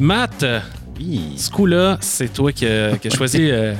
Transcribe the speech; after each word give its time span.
Matt, 0.00 0.44
Oui. 0.98 1.34
ce 1.36 1.50
coup-là, 1.50 1.98
c'est 2.00 2.32
toi 2.32 2.52
qui 2.52 2.66
as 2.66 2.96
qui 2.98 3.08
as 3.08 3.14
choisi 3.14 3.50
euh, 3.50 3.74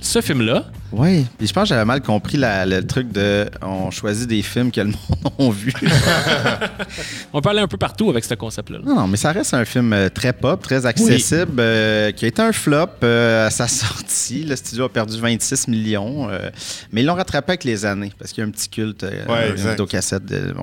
ce 0.00 0.20
film-là. 0.20 0.66
Oui. 0.92 1.26
Puis 1.38 1.46
je 1.46 1.52
pense 1.52 1.64
que 1.64 1.68
j'avais 1.70 1.84
mal 1.84 2.02
compris 2.02 2.36
la- 2.36 2.66
le 2.66 2.86
truc 2.86 3.10
de 3.10 3.48
on 3.62 3.90
choisit 3.90 4.28
des 4.28 4.42
films 4.42 4.70
que 4.70 4.80
le 4.82 4.88
monde 4.88 5.32
a 5.38 5.50
vu. 5.50 5.72
On 7.32 7.40
peut 7.40 7.48
aller 7.48 7.60
un 7.60 7.66
peu 7.68 7.76
partout 7.78 8.10
avec 8.10 8.24
ce 8.24 8.34
concept-là. 8.34 8.78
non, 8.84 8.94
non, 8.94 9.06
mais 9.08 9.16
ça 9.16 9.32
reste 9.32 9.54
un 9.54 9.64
film 9.64 9.92
euh, 9.92 10.08
très 10.08 10.32
pop, 10.32 10.60
très 10.62 10.84
accessible, 10.86 11.56
euh, 11.58 12.10
qui 12.12 12.24
a 12.24 12.28
été 12.28 12.42
un 12.42 12.52
flop 12.52 12.86
euh, 13.04 13.46
à 13.46 13.50
sa 13.50 13.68
sortie. 13.68 14.44
Le 14.44 14.54
studio 14.56 14.84
a 14.84 14.88
perdu 14.92 15.18
26 15.18 15.68
millions, 15.68 16.28
euh, 16.28 16.50
mais 16.92 17.00
ils 17.02 17.06
l'ont 17.06 17.14
rattrapé 17.14 17.52
avec 17.52 17.64
les 17.64 17.84
années 17.86 18.12
parce 18.18 18.32
qu'il 18.32 18.42
y 18.42 18.44
a 18.44 18.48
un 18.48 18.50
petit 18.50 18.68
culte, 18.68 19.04
euh, 19.04 19.24
Ouais, 19.26 19.50
une 19.50 19.56
bon, 19.56 20.62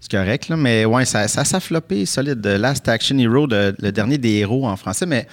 c'est 0.00 0.10
correct, 0.10 0.48
là, 0.48 0.56
mais 0.56 0.84
ouais, 0.84 1.04
ça, 1.04 1.28
ça, 1.28 1.44
ça 1.44 1.56
a 1.58 1.60
floppé 1.60 2.06
solide. 2.06 2.40
The 2.40 2.58
Last 2.58 2.88
Action 2.88 3.18
Hero, 3.18 3.46
de- 3.46 3.74
le 3.78 3.92
dernier 3.92 4.18
des 4.18 4.34
héros 4.34 4.66
en 4.66 4.76
français, 4.76 5.04
mais 5.06 5.26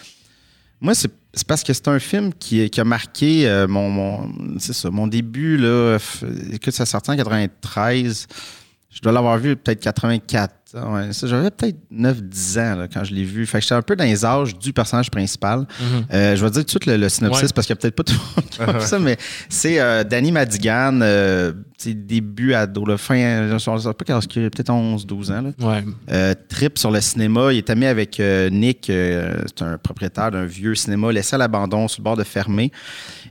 moi, 0.82 0.94
c'est 0.96 1.12
c'est 1.34 1.48
parce 1.48 1.64
que 1.64 1.74
c'est 1.74 1.88
un 1.88 2.00
film 2.00 2.32
qui, 2.34 2.70
qui 2.70 2.80
a 2.80 2.84
marqué 2.84 3.48
euh, 3.48 3.68
mon, 3.68 3.90
mon, 3.90 4.60
ça, 4.60 4.92
mon 4.92 5.08
début. 5.08 5.58
Là, 5.58 5.98
écoute, 6.52 6.74
ça 6.74 6.86
sorti 6.86 7.10
en 7.10 7.16
93. 7.16 8.28
Je 8.92 9.02
dois 9.02 9.12
l'avoir 9.12 9.38
vu 9.40 9.56
peut-être 9.56 9.82
84. 9.82 10.54
Ouais, 10.74 11.14
ça, 11.14 11.28
J'avais 11.28 11.52
peut-être 11.52 11.78
9-10 11.94 12.60
ans 12.60 12.76
là, 12.78 12.88
quand 12.92 13.04
je 13.04 13.14
l'ai 13.14 13.24
vu. 13.24 13.46
Fait 13.46 13.60
que 13.60 13.64
j'étais 13.64 13.76
un 13.76 13.82
peu 13.82 13.96
dans 13.96 14.04
les 14.04 14.26
âges 14.26 14.58
du 14.58 14.74
personnage 14.74 15.12
principal. 15.12 15.66
Euh, 16.14 16.36
je 16.36 16.44
vais 16.44 16.50
dire 16.52 16.62
tout 16.62 16.66
de 16.66 16.70
suite 16.72 16.86
le, 16.88 16.98
le 16.98 17.10
synopsis 17.10 17.44
Ouais. 17.44 17.50
parce 17.54 17.68
qu'il 17.68 17.74
n'y 17.76 17.80
a 17.80 17.82
peut-être 17.82 17.96
pas 17.96 18.04
tout 18.04 18.14
le 18.60 18.66
monde 18.74 18.82
ça, 18.82 18.98
mais 19.00 19.18
c'est 19.50 19.80
euh, 19.80 20.04
Danny 20.04 20.32
Madigan, 20.32 21.00
euh, 21.02 21.54
début 21.86 22.54
ado, 22.54 22.86
là, 22.86 22.98
fin, 22.98 23.48
je 23.50 23.54
ne 23.54 23.60
sais 23.60 23.66
pas 23.94 24.14
âge 24.16 24.24
il 24.36 24.46
a, 24.46 24.50
peut-être 24.50 24.72
11-12 24.72 25.32
ans. 25.32 25.42
Là. 25.42 25.68
Ouais. 25.68 25.84
Euh, 26.12 26.34
trip 26.50 26.78
sur 26.80 26.92
le 26.92 27.02
cinéma. 27.02 27.52
Il 27.52 27.58
est 27.58 27.70
ami 27.70 27.86
avec 27.86 28.20
euh, 28.20 28.50
Nick, 28.50 28.90
euh, 28.90 29.42
c'est 29.48 29.64
un 29.66 29.78
propriétaire 29.78 30.32
d'un 30.32 30.46
vieux 30.46 30.76
cinéma 30.76 31.12
laissé 31.12 31.36
à 31.36 31.40
l'abandon 31.40 31.88
sur 31.88 32.00
le 32.02 32.04
bord 32.06 32.18
de 32.18 32.24
fermer. 32.24 32.72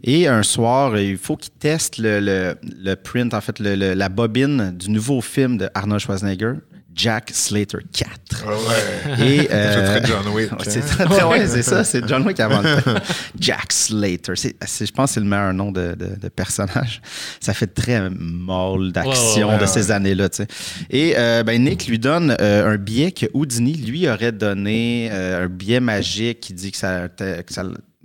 Et 0.05 0.29
un 0.29 0.43
soir, 0.43 0.99
il 0.99 1.17
faut 1.17 1.37
qu'il 1.37 1.53
teste 1.53 1.99
le, 1.99 2.21
le- 2.21 2.55
le 2.83 2.95
print, 2.95 3.33
en 3.35 3.41
fait, 3.41 3.59
le- 3.59 3.75
le- 3.75 3.95
la 3.95 4.09
bobine 4.09 4.73
du 4.77 4.91
nouveau 4.91 5.21
film 5.21 5.57
de 5.59 5.69
Arnold 5.75 6.01
Schwarzenegger, 6.03 6.55
Jack 6.95 7.31
Slater 7.33 7.79
4. 7.93 8.11
Ah 8.45 8.49
ouais. 8.51 9.27
Et, 9.27 9.39
C'est 9.43 9.49
euh, 9.51 9.99
très 10.01 10.07
John 10.07 10.29
Wick. 10.29 10.51
C'est 10.65 11.01
hein? 11.01 11.27
ouais, 11.29 11.47
c'est 11.47 11.63
ça, 11.63 11.85
c'est 11.85 12.07
John 12.07 12.27
Wick 12.27 12.39
avant 12.41 12.61
le 12.61 12.83
temps. 12.83 12.95
Jack 13.39 13.73
Slater. 13.73 14.33
C'est- 14.37 14.57
c'est- 14.67 14.87
je 14.87 14.93
pense 14.93 15.11
que 15.11 15.15
c'est 15.15 15.21
le 15.21 15.27
meilleur 15.27 15.53
nom 15.55 15.73
de, 15.73 15.95
de- 15.95 16.17
de 16.21 16.29
personnage. 16.29 17.01
Ça 17.41 17.55
fait 17.55 17.67
très 17.69 18.11
mâle 18.11 18.93
d'action 18.93 19.47
Ouais, 19.49 19.53
ouais, 19.55 19.57
de 19.59 19.63
ouais, 19.63 19.67
ces 19.67 19.91
années-là. 19.91 20.29
tu 20.29 20.37
sais. 20.39 20.47
Et 20.91 21.15
euh, 21.17 21.43
ben, 21.43 21.63
Nick 21.63 21.87
lui 21.87 21.99
donne 21.99 22.37
euh, 22.41 22.75
un 22.75 22.77
billet 22.77 23.13
que 23.13 23.27
Houdini 23.33 23.75
lui 23.75 24.09
aurait 24.09 24.33
donné, 24.33 25.09
euh, 25.13 25.45
un 25.45 25.49
billet 25.49 25.81
magique 25.81 26.41
qui 26.41 26.53
dit 26.53 26.73
que 26.73 26.77
ça, 26.77 27.09
que 27.09 27.43
ça 27.53 27.65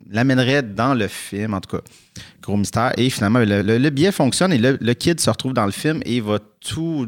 l'amènerait 0.09 0.63
dans 0.63 0.93
le 0.93 1.07
film, 1.09 1.53
en 1.53 1.59
tout 1.61 1.75
cas. 1.77 1.83
Gros 2.41 2.55
mystère. 2.55 2.93
Et 2.97 3.09
finalement, 3.09 3.39
le, 3.39 3.61
le- 3.61 3.77
le 3.77 3.89
billet 3.89 4.13
fonctionne 4.13 4.53
et 4.53 4.57
le, 4.57 4.77
le 4.79 4.93
kid 4.93 5.19
se 5.19 5.29
retrouve 5.29 5.53
dans 5.53 5.65
le 5.65 5.71
film 5.73 6.01
et 6.05 6.15
il 6.15 6.23
va 6.23 6.39
tout. 6.61 7.05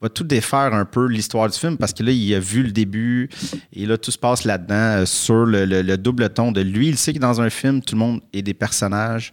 Va 0.00 0.08
tout 0.08 0.22
défaire 0.22 0.72
un 0.74 0.84
peu 0.84 1.06
l'histoire 1.08 1.50
du 1.50 1.58
film 1.58 1.76
parce 1.76 1.92
que 1.92 2.04
là, 2.04 2.12
il 2.12 2.32
a 2.34 2.38
vu 2.38 2.62
le 2.62 2.70
début 2.70 3.28
et 3.72 3.84
là, 3.84 3.98
tout 3.98 4.12
se 4.12 4.18
passe 4.18 4.44
là-dedans 4.44 4.74
euh, 5.02 5.06
sur 5.06 5.44
le, 5.44 5.64
le- 5.64 5.82
le 5.82 5.98
double 5.98 6.28
ton 6.30 6.52
de 6.52 6.60
lui. 6.60 6.86
Il 6.88 6.96
sait 6.96 7.12
que 7.12 7.18
dans 7.18 7.40
un 7.40 7.50
film, 7.50 7.82
tout 7.82 7.96
le 7.96 7.98
monde 7.98 8.20
est 8.32 8.42
des 8.42 8.54
personnages. 8.54 9.32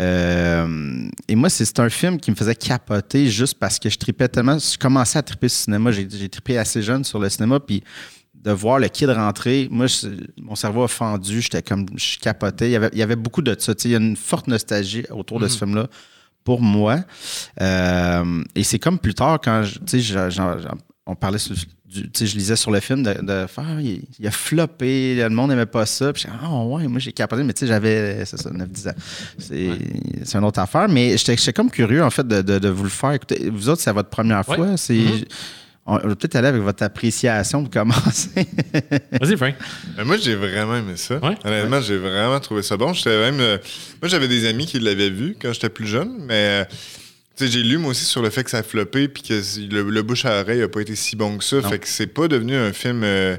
Euh, 0.00 1.08
et 1.28 1.34
moi, 1.36 1.48
c'est 1.48 1.78
un 1.80 1.88
film 1.88 2.18
qui 2.20 2.30
me 2.30 2.36
faisait 2.36 2.54
capoter 2.54 3.28
juste 3.28 3.54
parce 3.58 3.78
que 3.78 3.88
je 3.88 3.96
tripais 3.98 4.28
tellement. 4.28 4.58
Je 4.58 4.76
commençais 4.78 5.18
à 5.18 5.22
triper 5.22 5.48
sur 5.48 5.58
le 5.60 5.64
cinéma. 5.64 5.92
J'ai 5.92 6.28
trippé 6.28 6.58
assez 6.58 6.82
jeune 6.82 7.04
sur 7.04 7.18
le 7.18 7.28
cinéma. 7.28 7.60
Puis 7.60 7.82
de 8.34 8.50
voir 8.50 8.78
le 8.80 8.88
kid 8.88 9.08
rentrer, 9.08 9.68
moi, 9.70 9.86
je- 9.86 10.08
mon 10.40 10.56
cerveau 10.56 10.82
a 10.82 10.88
fendu. 10.88 11.40
J'étais 11.40 11.62
comme, 11.62 11.86
je 11.96 12.18
capotais. 12.18 12.68
Il 12.68 12.72
y 12.72 12.76
avait, 12.76 12.90
il 12.92 12.98
y 12.98 13.02
avait 13.02 13.16
beaucoup 13.16 13.42
de 13.42 13.54
ça. 13.58 13.72
Il 13.84 13.90
y 13.90 13.94
a 13.94 13.98
une 13.98 14.16
forte 14.16 14.46
nostalgie 14.48 15.04
autour 15.10 15.38
de 15.40 15.48
ce 15.48 15.58
film-là 15.58 15.86
pour 16.44 16.60
moi. 16.60 16.98
Euh, 17.60 18.42
et 18.54 18.64
c'est 18.64 18.78
comme 18.78 18.98
plus 18.98 19.14
tard, 19.14 19.38
quand 19.42 19.62
je- 19.64 19.78
on 21.06 21.14
parlait 21.16 21.38
sur, 21.38 21.54
du- 21.54 22.10
tu 22.10 22.10
sais, 22.14 22.26
je 22.26 22.36
lisais 22.36 22.56
sur 22.56 22.70
le 22.70 22.80
film 22.80 23.02
de, 23.02 23.14
Ah, 23.56 23.62
il, 23.80 24.02
il 24.18 24.26
a 24.26 24.30
floppé, 24.30 25.16
le 25.16 25.28
monde 25.30 25.50
n'aimait 25.50 25.66
pas 25.66 25.84
ça. 25.84 26.12
Puis 26.12 26.24
ah 26.30 26.48
ouais, 26.64 26.86
moi 26.88 26.98
j'ai 27.00 27.12
capoté, 27.12 27.42
mais 27.42 27.52
tu 27.52 27.60
sais, 27.60 27.66
j'avais, 27.66 28.24
c'est 28.24 28.40
ça, 28.40 28.50
9-10 28.50 28.88
ans. 28.88 28.92
C'est 29.38 30.38
une 30.38 30.44
autre 30.44 30.60
affaire, 30.60 30.88
mais 30.88 31.16
j'étais 31.16 31.52
comme 31.52 31.70
curieux 31.70 32.02
en 32.04 32.10
fait 32.10 32.26
de, 32.26 32.40
de- 32.40 32.58
de 32.58 32.68
vous 32.68 32.84
le 32.84 32.90
faire. 32.90 33.12
Écoutez, 33.12 33.50
vous 33.50 33.68
autres, 33.68 33.82
c'est 33.82 33.92
votre 33.92 34.10
première 34.10 34.48
Ouais. 34.48 34.56
fois. 34.56 34.76
C'est. 34.76 35.04
On 36.04 36.08
va 36.08 36.14
peut-être 36.16 36.36
aller 36.36 36.48
avec 36.48 36.62
votre 36.62 36.82
appréciation 36.82 37.62
pour 37.62 37.70
commencer. 37.72 38.46
Vas-y, 39.20 39.36
Frank. 39.36 39.54
Euh, 39.98 40.04
Moi, 40.04 40.16
j'ai 40.16 40.34
vraiment 40.34 40.76
aimé 40.76 40.94
ça. 40.96 41.16
Ouais. 41.18 41.36
Honnêtement, 41.44 41.80
j'ai 41.80 41.96
vraiment 41.98 42.38
trouvé 42.40 42.62
ça 42.62 42.76
bon. 42.76 42.92
Même. 43.06 43.40
euh, 43.40 43.58
moi, 44.00 44.08
j'avais 44.08 44.28
des 44.28 44.46
amis 44.48 44.66
qui 44.66 44.78
l'avaient 44.78 45.10
vu 45.10 45.36
quand 45.40 45.52
j'étais 45.52 45.68
plus 45.70 45.86
jeune, 45.86 46.16
mais. 46.26 46.62
euh, 46.62 46.64
j'ai 47.40 47.62
lu 47.62 47.78
moi 47.78 47.90
aussi 47.90 48.04
sur 48.04 48.22
le 48.22 48.30
fait 48.30 48.44
que 48.44 48.50
ça 48.50 48.58
a 48.58 48.62
floppé 48.62 49.08
puis 49.08 49.22
que 49.24 49.34
le, 49.74 49.82
le 49.90 50.02
bouche 50.02 50.24
à 50.26 50.40
oreille 50.42 50.62
a 50.62 50.68
pas 50.68 50.80
été 50.80 50.94
si 50.94 51.16
bon 51.16 51.38
que 51.38 51.44
ça. 51.44 51.56
Non. 51.60 51.68
Fait 51.70 51.78
que 51.80 51.88
c'est 51.88 52.06
pas 52.06 52.28
devenu 52.28 52.54
un 52.54 52.72
film 52.72 53.02
euh, 53.02 53.36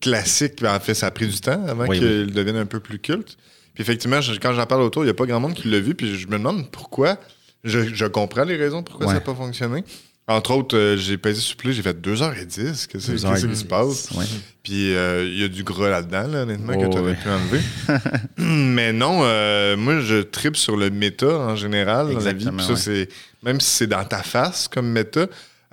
classique. 0.00 0.62
En 0.64 0.80
fait, 0.80 0.94
ça 0.94 1.06
a 1.06 1.10
pris 1.10 1.26
du 1.28 1.38
temps 1.40 1.64
avant 1.66 1.86
Oui, 1.86 1.98
qu'il 1.98 2.32
devienne 2.32 2.56
un 2.56 2.66
peu 2.66 2.80
plus 2.80 2.98
culte. 2.98 3.36
Puis 3.74 3.82
effectivement, 3.82 4.20
je- 4.20 4.38
quand 4.40 4.52
j'en 4.54 4.66
parle 4.66 4.82
autour, 4.82 5.04
il 5.04 5.08
y 5.08 5.10
a 5.10 5.14
pas 5.14 5.26
grand 5.26 5.38
monde 5.38 5.54
qui 5.54 5.68
l'a 5.68 5.78
vu. 5.80 5.94
Puis 5.94 6.16
je 6.18 6.26
me 6.26 6.32
demande 6.32 6.70
pourquoi. 6.70 7.18
Je, 7.62 7.94
je 7.94 8.06
comprends 8.06 8.44
les 8.44 8.56
raisons 8.56 8.82
pourquoi 8.82 9.06
Ouais. 9.06 9.12
ça 9.12 9.18
n'a 9.18 9.24
pas 9.24 9.34
fonctionné. 9.34 9.84
Entre 10.28 10.50
autres, 10.50 10.76
euh, 10.76 10.96
j'ai 10.96 11.18
pesé 11.18 11.40
sur 11.40 11.56
play, 11.56 11.72
j'ai 11.72 11.82
fait 11.82 11.96
2h10. 12.00 12.86
Qu'est-ce 12.88 13.12
qui 13.46 13.56
se 13.56 13.64
passe? 13.64 14.10
Ouais. 14.10 14.24
Puis 14.64 14.92
euh, 14.96 15.24
il 15.24 15.38
y 15.40 15.44
a 15.44 15.48
du 15.48 15.62
gras 15.62 15.88
là-dedans, 15.88 16.26
là, 16.26 16.42
honnêtement, 16.42 16.72
Oh, 16.76 16.80
que 16.80 16.92
tu 16.92 16.98
aurais 16.98 17.12
ouais. 17.12 17.16
pu 17.16 17.28
enlever. 17.28 17.60
Mais 18.38 18.92
non, 18.92 19.20
euh, 19.22 19.76
moi, 19.76 20.00
je 20.00 20.22
tripe 20.22 20.56
sur 20.56 20.76
le 20.76 20.90
méta 20.90 21.28
en 21.28 21.54
général 21.54 22.12
dans 22.12 22.18
la 22.18 22.32
vie. 22.32 22.46
Puis 22.50 22.64
ça, 22.64 22.72
ouais. 22.72 22.76
c'est 22.76 23.08
même 23.44 23.60
si 23.60 23.70
c'est 23.70 23.86
dans 23.86 24.04
ta 24.04 24.22
face 24.24 24.66
comme 24.66 24.88
méta, 24.88 25.26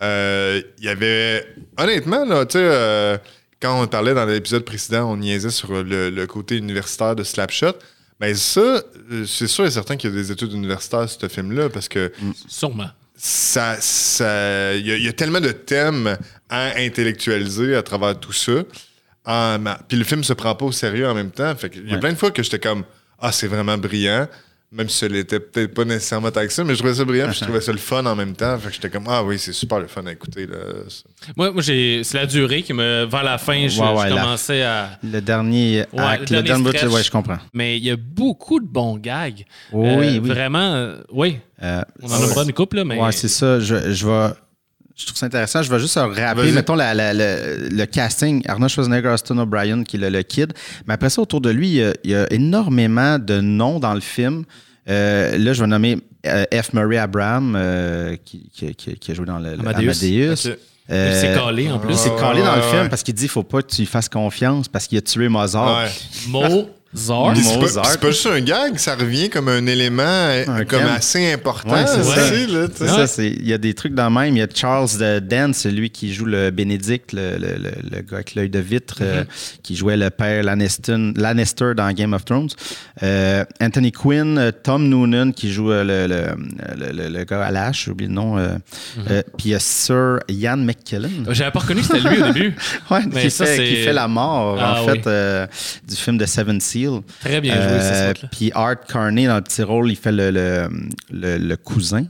euh, 0.03 0.61
il 0.77 0.85
y 0.85 0.89
avait. 0.89 1.47
Honnêtement, 1.77 2.23
là, 2.23 2.45
tu 2.45 2.53
sais, 2.59 2.63
euh, 2.63 3.17
quand 3.59 3.81
on 3.81 3.87
parlait 3.87 4.13
dans 4.13 4.25
l'épisode 4.25 4.65
précédent, 4.65 5.09
on 5.11 5.17
niaisait 5.17 5.49
sur 5.49 5.83
le, 5.83 6.11
le 6.11 6.27
côté 6.27 6.57
universitaire 6.57 7.15
de 7.15 7.23
Slapshot. 7.23 7.73
Mais 8.19 8.35
ça, 8.35 8.61
euh, 8.61 9.25
c'est 9.25 9.47
sûr 9.47 9.65
et 9.65 9.71
certain 9.71 9.95
qu'il 9.97 10.11
y 10.11 10.13
a 10.13 10.15
des 10.15 10.31
études 10.31 10.53
universitaires 10.53 11.09
sur 11.09 11.19
ce 11.19 11.27
film-là 11.27 11.69
parce 11.69 11.87
que 11.89 12.11
Sûrement. 12.47 12.89
Ça, 13.15 13.77
ça, 13.79 14.73
il 14.75 14.85
y, 14.87 14.91
a- 14.91 14.97
il 14.97 15.03
y 15.03 15.07
a 15.07 15.13
tellement 15.13 15.39
de 15.39 15.51
thèmes 15.51 16.17
à 16.49 16.77
intellectualiser 16.77 17.75
à 17.75 17.83
travers 17.83 18.19
tout 18.19 18.33
ça. 18.33 18.63
Ah, 19.25 19.57
ma- 19.59 19.79
puis 19.87 19.97
le 19.97 20.03
film 20.03 20.23
se 20.23 20.33
prend 20.33 20.53
pas 20.55 20.65
au 20.65 20.71
sérieux 20.71 21.07
en 21.07 21.13
même 21.13 21.31
temps. 21.31 21.55
Fait 21.55 21.71
il 21.75 21.87
y 21.87 21.91
a 21.91 21.93
Ouais. 21.93 21.99
plein 21.99 22.11
de 22.13 22.17
fois 22.17 22.31
que 22.31 22.43
j'étais 22.43 22.59
comme 22.59 22.83
ah 23.19 23.31
c'est 23.31 23.47
vraiment 23.47 23.77
brillant, 23.77 24.27
même 24.73 24.89
si 24.89 24.97
ça 24.99 25.07
l'était 25.07 25.39
peut-être 25.39 25.73
pas 25.73 25.85
nécessairement 25.85 26.31
tant 26.31 26.41
que 26.41 26.51
ça, 26.51 26.63
mais 26.63 26.73
je 26.73 26.79
trouvais 26.79 26.95
ça 26.95 27.05
brillant, 27.05 27.27
puis 27.27 27.35
je 27.39 27.43
trouvais 27.43 27.61
ça 27.61 27.71
le 27.71 27.77
fun 27.77 28.05
en 28.05 28.15
même 28.15 28.35
temps. 28.35 28.57
Fait 28.57 28.69
que 28.69 28.73
j'étais 28.75 28.89
comme 28.89 29.05
ah 29.07 29.23
oui 29.23 29.37
c'est 29.39 29.53
super 29.53 29.79
le 29.79 29.87
fun 29.87 30.05
à 30.07 30.11
écouter 30.11 30.47
là. 30.47 30.57
Moi, 31.37 31.51
moi 31.51 31.61
j'ai, 31.61 32.03
c'est 32.03 32.17
la 32.17 32.25
durée 32.25 32.63
qui 32.63 32.73
me. 32.73 33.05
Vers 33.05 33.23
la 33.23 33.37
fin, 33.37 33.67
je, 33.67 33.79
Ouais, 33.81 33.87
ouais, 33.93 34.09
je 34.09 34.15
la- 34.15 34.21
commençais 34.21 34.63
à. 34.63 34.99
Le 35.03 35.21
dernier 35.21 35.85
Ouais, 35.93 35.99
acte, 36.01 36.29
le 36.31 36.37
le 36.37 36.43
dernier 36.43 36.43
dernier 36.43 36.63
bout, 36.63 36.77
stretch. 36.77 36.91
ouais, 36.93 37.03
je 37.03 37.11
comprends. 37.11 37.37
Mais 37.53 37.77
il 37.77 37.83
y 37.83 37.91
a 37.91 37.95
beaucoup 37.97 38.59
de 38.59 38.65
bons 38.65 38.97
gags. 38.97 39.45
Oui, 39.71 39.87
Euh, 39.89 39.97
oui. 39.99 40.19
Vraiment, 40.19 40.73
euh, 40.73 40.97
oui. 41.11 41.37
Euh, 41.61 41.81
On 42.01 42.11
en 42.11 42.21
aura 42.31 42.43
une 42.43 42.53
couple, 42.53 42.77
là, 42.77 42.83
mais. 42.85 42.99
Ouais, 42.99 43.11
c'est 43.11 43.27
ça. 43.29 43.59
Je, 43.59 43.91
je 43.93 44.07
vais. 44.07 44.33
Je 44.95 45.05
trouve 45.07 45.17
ça 45.17 45.25
intéressant. 45.25 45.63
Je 45.63 45.71
vais 45.71 45.79
juste 45.79 45.95
rappeler, 45.95 46.21
Vas-y. 46.35 46.51
mettons, 46.51 46.75
la- 46.75 46.93
la- 46.93 47.13
le, 47.13 47.69
le 47.69 47.85
casting. 47.85 48.43
Arnold 48.47 48.71
Schwarzenegger, 48.71 49.09
Austin 49.09 49.37
O'Brien, 49.39 49.83
qui 49.83 49.95
est 49.97 49.99
le, 49.99 50.09
le 50.09 50.21
kid. 50.21 50.53
Mais 50.87 50.93
après 50.93 51.09
ça, 51.09 51.21
autour 51.21 51.41
de 51.41 51.49
lui, 51.49 51.67
il 51.69 51.73
y 51.75 51.83
a, 51.83 51.93
il 52.03 52.11
y 52.11 52.15
a 52.15 52.31
énormément 52.31 53.17
de 53.17 53.41
noms 53.41 53.79
dans 53.79 53.93
le 53.95 54.01
film. 54.01 54.43
Euh, 54.89 55.37
là, 55.37 55.53
je 55.53 55.61
vais 55.61 55.67
nommer 55.67 55.97
euh, 56.27 56.43
F. 56.53 56.73
Murray 56.73 56.97
Abraham, 56.97 57.55
euh, 57.57 58.15
qui, 58.23 58.49
qui- 58.53 58.75
qui- 58.75 58.95
qui 58.95 59.11
a 59.11 59.13
joué 59.15 59.25
dans 59.25 59.39
le, 59.39 59.55
le 59.55 59.59
Amadeus. 59.61 60.03
Amadeus. 60.03 60.47
Ok. 60.49 60.57
Euh, 60.91 61.11
Il 61.13 61.19
s'est 61.19 61.33
calé 61.33 61.71
en 61.71 61.79
plus. 61.79 61.93
il 61.93 61.97
s'est 61.97 62.09
Ouais, 62.09 62.19
collé 62.19 62.41
dans 62.43 62.55
le 62.57 62.61
film 62.61 62.89
parce 62.89 63.03
qu'il 63.03 63.13
dit 63.13 63.21
qu'il 63.23 63.29
faut 63.29 63.43
pas 63.43 63.61
que 63.61 63.67
tu 63.67 63.77
lui 63.81 63.85
fasses 63.85 64.09
confiance 64.09 64.67
parce 64.67 64.85
qu'il 64.85 64.97
a 64.97 65.01
tué 65.01 65.29
Mozart. 65.29 65.83
Ouais. 65.85 65.89
Mozart. 66.93 67.85
C'est 67.87 67.99
pas- 67.99 68.11
juste 68.11 68.27
un 68.27 68.39
gag, 68.41 68.77
ça 68.77 68.95
revient 68.95 69.29
comme 69.29 69.47
un 69.49 69.65
élément 69.65 70.03
euh, 70.03 70.45
Un 70.47 70.65
comme 70.65 70.83
assez 70.85 71.31
important 71.33 71.71
Ouais, 71.73 71.85
c'est 71.87 72.03
ça. 73.07 73.23
il 73.23 73.47
y 73.47 73.53
a 73.53 73.57
des 73.57 73.73
trucs 73.73 73.93
dans 73.95 74.09
le 74.09 74.13
même. 74.13 74.35
Il 74.35 74.39
y 74.39 74.43
a 74.43 74.47
Charles 74.53 74.89
de 74.99 75.19
Dance, 75.19 75.57
celui 75.57 75.89
qui 75.89 76.13
joue 76.13 76.25
le 76.25 76.51
Bénédicte, 76.51 77.13
le, 77.13 77.37
le- 77.37 77.57
le- 77.57 77.89
le 77.97 78.01
gars 78.01 78.15
avec 78.17 78.35
l'œil 78.35 78.49
de 78.49 78.59
vitre, 78.59 78.97
euh, 79.01 79.23
qui 79.63 79.75
jouait 79.75 79.97
le 79.97 80.09
père 80.09 80.43
Lannister, 80.43 80.95
Lannister 81.15 81.71
dans 81.75 81.91
Game 81.93 82.13
of 82.13 82.25
Thrones. 82.25 82.49
Euh, 83.01 83.43
Anthony 83.61 83.91
Quinn, 83.91 84.51
Tom 84.63 84.87
Noonan, 84.87 85.31
qui 85.31 85.51
joue 85.51 85.69
le, 85.69 85.83
le, 85.83 86.07
le- 86.07 86.91
le- 86.91 87.09
le 87.09 87.23
gars 87.23 87.43
à 87.43 87.51
l'âge, 87.51 87.83
j'ai 87.85 87.91
oublié 87.91 88.07
le 88.09 88.15
nom. 88.15 88.37
euh, 88.37 88.49
euh, 89.09 89.21
Puis 89.37 89.49
il 89.49 89.51
y 89.51 89.55
a 89.55 89.59
Sir 89.59 90.19
Ian 90.29 90.57
McKellen. 90.57 91.25
J'avais 91.31 91.51
pas 91.51 91.59
reconnu 91.59 91.81
que 91.81 91.87
c'était 91.87 92.07
lui 92.09 92.21
au 92.21 92.25
début. 92.31 92.55
Ouais, 92.91 92.99
Mais 93.11 93.21
qui, 93.23 93.31
ça, 93.31 93.45
fait, 93.45 93.57
qui 93.67 93.75
fait 93.77 93.93
la 93.93 94.07
mort, 94.07 94.57
Ah 94.59 94.81
en 94.81 94.85
oui. 94.85 94.91
fait, 94.93 95.07
euh, 95.07 95.47
du 95.87 95.95
film 95.95 96.17
de 96.17 96.25
Seven 96.25 96.59
Très 97.21 97.41
bien 97.41 97.55
joué, 97.55 97.63
Euh. 97.81 98.13
Puis 98.31 98.51
Art 98.53 98.79
Carney, 98.87 99.25
dans 99.27 99.35
le 99.35 99.41
petit 99.41 99.63
rôle, 99.63 99.91
il 99.91 99.95
fait 99.95 100.11
le, 100.11 100.31
le, 100.31 100.69
le- 101.11 101.37
le 101.37 101.57
cousin 101.57 102.05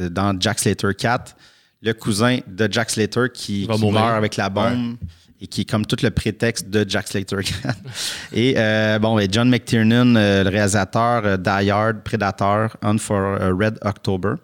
euh, 0.00 0.08
dans 0.08 0.38
Jack 0.40 0.58
Slater 0.58 0.94
4. 0.96 1.36
Le 1.82 1.92
cousin 1.92 2.38
de 2.46 2.68
Jack 2.70 2.90
Slater 2.90 3.26
qui, 3.32 3.66
qui 3.66 3.80
mourir. 3.80 4.00
meurt 4.00 4.14
avec 4.16 4.36
la 4.36 4.48
bombe. 4.50 4.96
Et 5.40 5.46
qui 5.46 5.60
est 5.60 5.70
comme 5.70 5.86
tout 5.86 5.96
le 6.02 6.10
prétexte 6.10 6.68
de 6.68 6.84
Jack 6.88 7.08
Slater. 7.08 7.36
et 8.32 8.54
euh, 8.56 8.98
bon, 8.98 9.16
ben, 9.16 9.28
John 9.30 9.48
McTiernan, 9.48 10.16
euh, 10.16 10.42
le 10.42 10.50
réalisateur 10.50 11.22
euh, 11.24 11.36
Die 11.36 11.70
Hard, 11.70 12.02
Predator, 12.02 12.76
On 12.82 12.98
for 12.98 13.40
a 13.40 13.50
Red 13.50 13.78
October. 13.84 14.34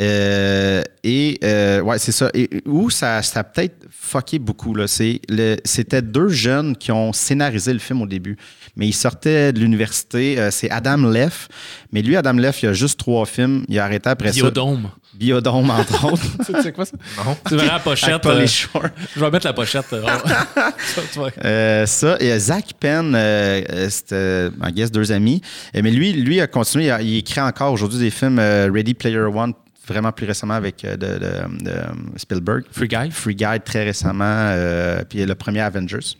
Euh, 0.00 0.82
et 1.02 1.38
euh, 1.44 1.80
ouais, 1.80 1.98
c'est 1.98 2.12
ça. 2.12 2.30
Et 2.34 2.48
où 2.66 2.90
ça, 2.90 3.22
ça 3.22 3.40
a 3.40 3.44
peut-être 3.44 3.86
fucké 3.90 4.38
beaucoup. 4.38 4.74
Là. 4.74 4.86
C'est 4.86 5.20
C'était 5.64 6.02
deux 6.02 6.28
jeunes 6.28 6.76
qui 6.76 6.92
ont 6.92 7.12
scénarisé 7.12 7.72
le 7.72 7.78
film 7.78 8.02
au 8.02 8.06
début. 8.06 8.36
Mais 8.76 8.86
ils 8.88 8.94
sortaient 8.94 9.52
de 9.52 9.60
l'université. 9.60 10.38
Euh, 10.38 10.50
c'est 10.50 10.70
Adam 10.70 11.08
Leff. 11.08 11.48
Mais 11.92 12.02
lui, 12.02 12.16
Adam 12.16 12.32
Leff, 12.34 12.62
il 12.62 12.68
a 12.68 12.72
juste 12.72 12.98
trois 12.98 13.24
films. 13.24 13.64
Il 13.68 13.78
a 13.78 13.84
arrêté 13.84 14.10
après 14.10 14.30
Biodome. 14.32 14.82
ça. 14.82 15.03
Biodome, 15.14 15.70
entre 15.70 16.04
autres. 16.12 16.22
Tu 16.44 16.62
sais 16.62 16.72
quoi 16.72 16.84
ça? 16.84 16.96
Non. 17.24 17.36
Tu 17.48 17.56
verras 17.56 17.74
la 17.74 17.80
pochette. 17.80 18.26
Euh, 18.26 18.46
Shore. 18.46 18.86
je 19.14 19.20
vais 19.20 19.30
mettre 19.30 19.46
la 19.46 19.52
pochette. 19.52 19.86
euh, 19.92 20.04
Euh, 21.44 21.86
ça, 21.86 22.16
et 22.20 22.32
euh, 22.32 22.38
Zach 22.38 22.72
Penn, 22.78 23.14
euh, 23.14 23.62
euh, 23.70 23.88
c'était, 23.90 24.48
I 24.66 24.72
guess, 24.72 24.90
deux 24.90 25.12
amis. 25.12 25.40
Mais 25.74 25.90
lui, 25.90 26.12
lui 26.12 26.40
a 26.40 26.46
continué, 26.46 26.86
il, 26.86 26.90
a- 26.90 27.02
il 27.02 27.16
écrit 27.18 27.40
encore 27.40 27.72
aujourd'hui 27.72 27.98
des 27.98 28.10
films 28.10 28.38
euh, 28.38 28.70
Ready 28.72 28.94
Player 28.94 29.18
One, 29.18 29.52
vraiment 29.86 30.12
plus 30.12 30.26
récemment 30.26 30.54
avec 30.54 30.82
de, 30.82 30.96
de- 30.96 31.64
de 31.64 31.74
Spielberg. 32.16 32.64
Free 32.70 32.88
Guy. 32.88 33.10
Free 33.10 33.34
Guy 33.34 33.60
très 33.64 33.84
récemment, 33.84 34.24
euh, 34.26 35.02
puis 35.08 35.24
le 35.24 35.34
premier 35.34 35.60
Avengers. 35.60 36.16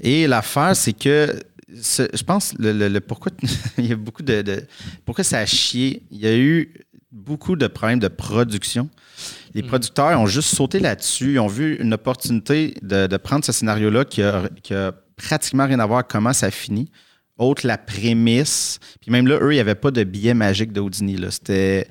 Et 0.00 0.26
l'affaire, 0.26 0.76
c'est 0.76 0.92
que 0.92 1.34
ce- 1.82 2.08
je 2.14 2.22
pense 2.22 2.54
le, 2.58 2.72
le- 2.72 2.88
le 2.88 3.00
pourquoi 3.00 3.32
il 3.78 3.86
y 3.86 3.92
a 3.92 3.96
beaucoup 3.96 4.22
de, 4.22 4.42
de- 4.42 4.64
pourquoi 5.04 5.24
ça 5.24 5.38
a 5.38 5.46
chié? 5.46 6.02
Il 6.10 6.18
y 6.20 6.26
a 6.26 6.36
eu 6.36 6.72
beaucoup 7.10 7.56
de 7.56 7.66
problèmes 7.66 7.98
de 7.98 8.08
production. 8.08 8.88
Les 9.54 9.62
producteurs 9.62 10.18
ont 10.20 10.26
juste 10.26 10.54
sauté 10.54 10.78
là-dessus. 10.78 11.34
Ils 11.34 11.38
ont 11.38 11.46
vu 11.46 11.76
une 11.76 11.94
opportunité 11.94 12.74
de, 12.82 13.06
de 13.06 13.16
prendre 13.16 13.44
ce 13.44 13.52
scénario-là 13.52 14.04
qui 14.04 14.22
a, 14.22 14.48
qui 14.62 14.74
a 14.74 14.92
pratiquement 15.16 15.66
rien 15.66 15.80
à 15.80 15.86
voir 15.86 16.00
avec 16.00 16.10
comment 16.10 16.32
ça 16.32 16.50
finit. 16.50 16.90
Autre 17.38 17.66
la 17.66 17.78
prémisse. 17.78 18.78
Puis 19.00 19.10
même 19.10 19.26
là, 19.26 19.38
eux, 19.40 19.52
il 19.52 19.56
n'y 19.56 19.60
avait 19.60 19.74
pas 19.74 19.90
de 19.90 20.04
billet 20.04 20.34
magique 20.34 20.76
là. 20.76 21.30
C'était 21.30 21.88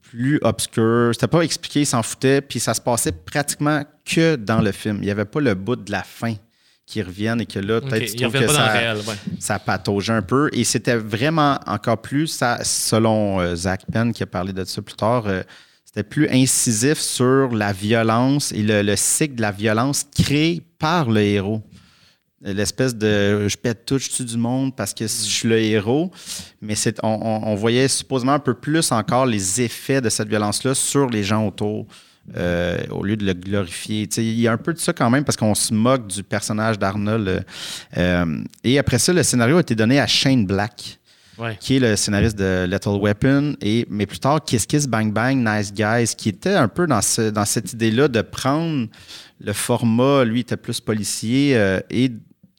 plus 0.00 0.40
obscur. 0.42 1.10
C'était 1.12 1.28
pas 1.28 1.42
expliqué, 1.42 1.80
ils 1.80 1.86
s'en 1.86 2.02
foutaient. 2.02 2.40
Puis 2.40 2.60
ça 2.60 2.74
se 2.74 2.80
passait 2.80 3.12
pratiquement 3.12 3.84
que 4.04 4.36
dans 4.36 4.60
le 4.60 4.72
film. 4.72 4.96
Il 4.96 5.04
n'y 5.04 5.10
avait 5.10 5.24
pas 5.24 5.40
le 5.40 5.54
bout 5.54 5.76
de 5.76 5.92
la 5.92 6.02
fin 6.02 6.34
qui 6.90 7.02
reviennent 7.02 7.40
et 7.40 7.46
que 7.46 7.58
là, 7.58 7.80
peut-être 7.80 8.06
tu 8.06 8.12
Ils 8.14 8.20
trouves 8.22 8.32
que 8.46 8.48
ça, 8.52 8.66
réel. 8.66 8.96
ouais. 8.98 9.14
ça 9.38 9.58
pataugeait 9.58 10.12
un 10.12 10.22
peu. 10.22 10.50
Et 10.52 10.64
c'était 10.64 10.96
vraiment 10.96 11.58
encore 11.66 12.02
plus, 12.02 12.26
ça, 12.26 12.58
selon 12.64 13.40
euh, 13.40 13.54
Zach 13.54 13.82
Penn 13.92 14.12
qui 14.12 14.22
a 14.22 14.26
parlé 14.26 14.52
de 14.52 14.64
ça 14.64 14.82
plus 14.82 14.96
tard, 14.96 15.24
euh, 15.26 15.42
c'était 15.84 16.02
plus 16.02 16.28
incisif 16.28 16.98
sur 16.98 17.48
la 17.54 17.72
violence 17.72 18.52
et 18.52 18.62
le, 18.62 18.82
le 18.82 18.96
cycle 18.96 19.36
de 19.36 19.42
la 19.42 19.50
violence 19.52 20.06
créé 20.16 20.62
par 20.78 21.08
le 21.10 21.20
héros. 21.20 21.62
L'espèce 22.42 22.94
de 22.94 23.48
je 23.48 23.56
pète 23.58 23.84
tout, 23.84 23.98
je 23.98 24.08
tue 24.08 24.24
du 24.24 24.38
monde 24.38 24.74
parce 24.74 24.94
que 24.94 25.04
je 25.04 25.12
suis 25.12 25.46
le 25.48 25.58
héros. 25.58 26.10
Mais 26.62 26.74
c'est, 26.74 26.98
on, 27.02 27.08
on- 27.08 27.48
on 27.48 27.54
voyait 27.54 27.86
supposément 27.86 28.32
un 28.32 28.38
peu 28.38 28.54
plus 28.54 28.92
encore 28.92 29.26
les 29.26 29.60
effets 29.60 30.00
de 30.00 30.08
cette 30.08 30.28
violence-là 30.28 30.74
sur 30.74 31.10
les 31.10 31.22
gens 31.22 31.46
autour. 31.46 31.86
Euh, 32.36 32.78
au 32.90 33.02
lieu 33.02 33.16
de 33.16 33.24
le 33.26 33.32
glorifier. 33.34 34.08
Il 34.18 34.40
y 34.40 34.46
a 34.48 34.52
un 34.52 34.56
peu 34.56 34.72
de 34.72 34.78
ça 34.78 34.92
quand 34.92 35.10
même 35.10 35.24
parce 35.24 35.36
qu'on 35.36 35.54
se 35.54 35.74
moque 35.74 36.06
du 36.06 36.22
personnage 36.22 36.78
d'Arnold. 36.78 37.28
euh, 37.28 37.40
euh, 37.96 38.42
et 38.64 38.78
après 38.78 38.98
ça, 38.98 39.12
le 39.12 39.22
scénario 39.22 39.56
a 39.56 39.60
été 39.60 39.74
donné 39.74 39.98
à 40.00 40.06
Shane 40.06 40.46
Black, 40.46 40.98
Ouais. 41.38 41.56
qui 41.58 41.76
est 41.76 41.80
le 41.80 41.96
scénariste 41.96 42.36
de 42.38 42.66
Lethal 42.68 42.98
Weapon, 43.00 43.56
et, 43.62 43.86
mais 43.88 44.04
plus 44.04 44.18
tard 44.18 44.44
Kiss 44.44 44.66
Kiss 44.66 44.86
Bang 44.86 45.10
Bang 45.10 45.36
Nice 45.38 45.72
Guys, 45.72 46.14
qui 46.14 46.28
était 46.28 46.52
un 46.54 46.68
peu 46.68 46.86
dans, 46.86 47.00
ce- 47.00 47.30
dans 47.30 47.46
cette 47.46 47.72
idée-là 47.72 48.08
de 48.08 48.20
prendre 48.20 48.88
le 49.42 49.52
format, 49.54 50.24
lui 50.24 50.40
était 50.40 50.58
plus 50.58 50.80
policier, 50.80 51.56
euh, 51.56 51.80
et 51.88 52.12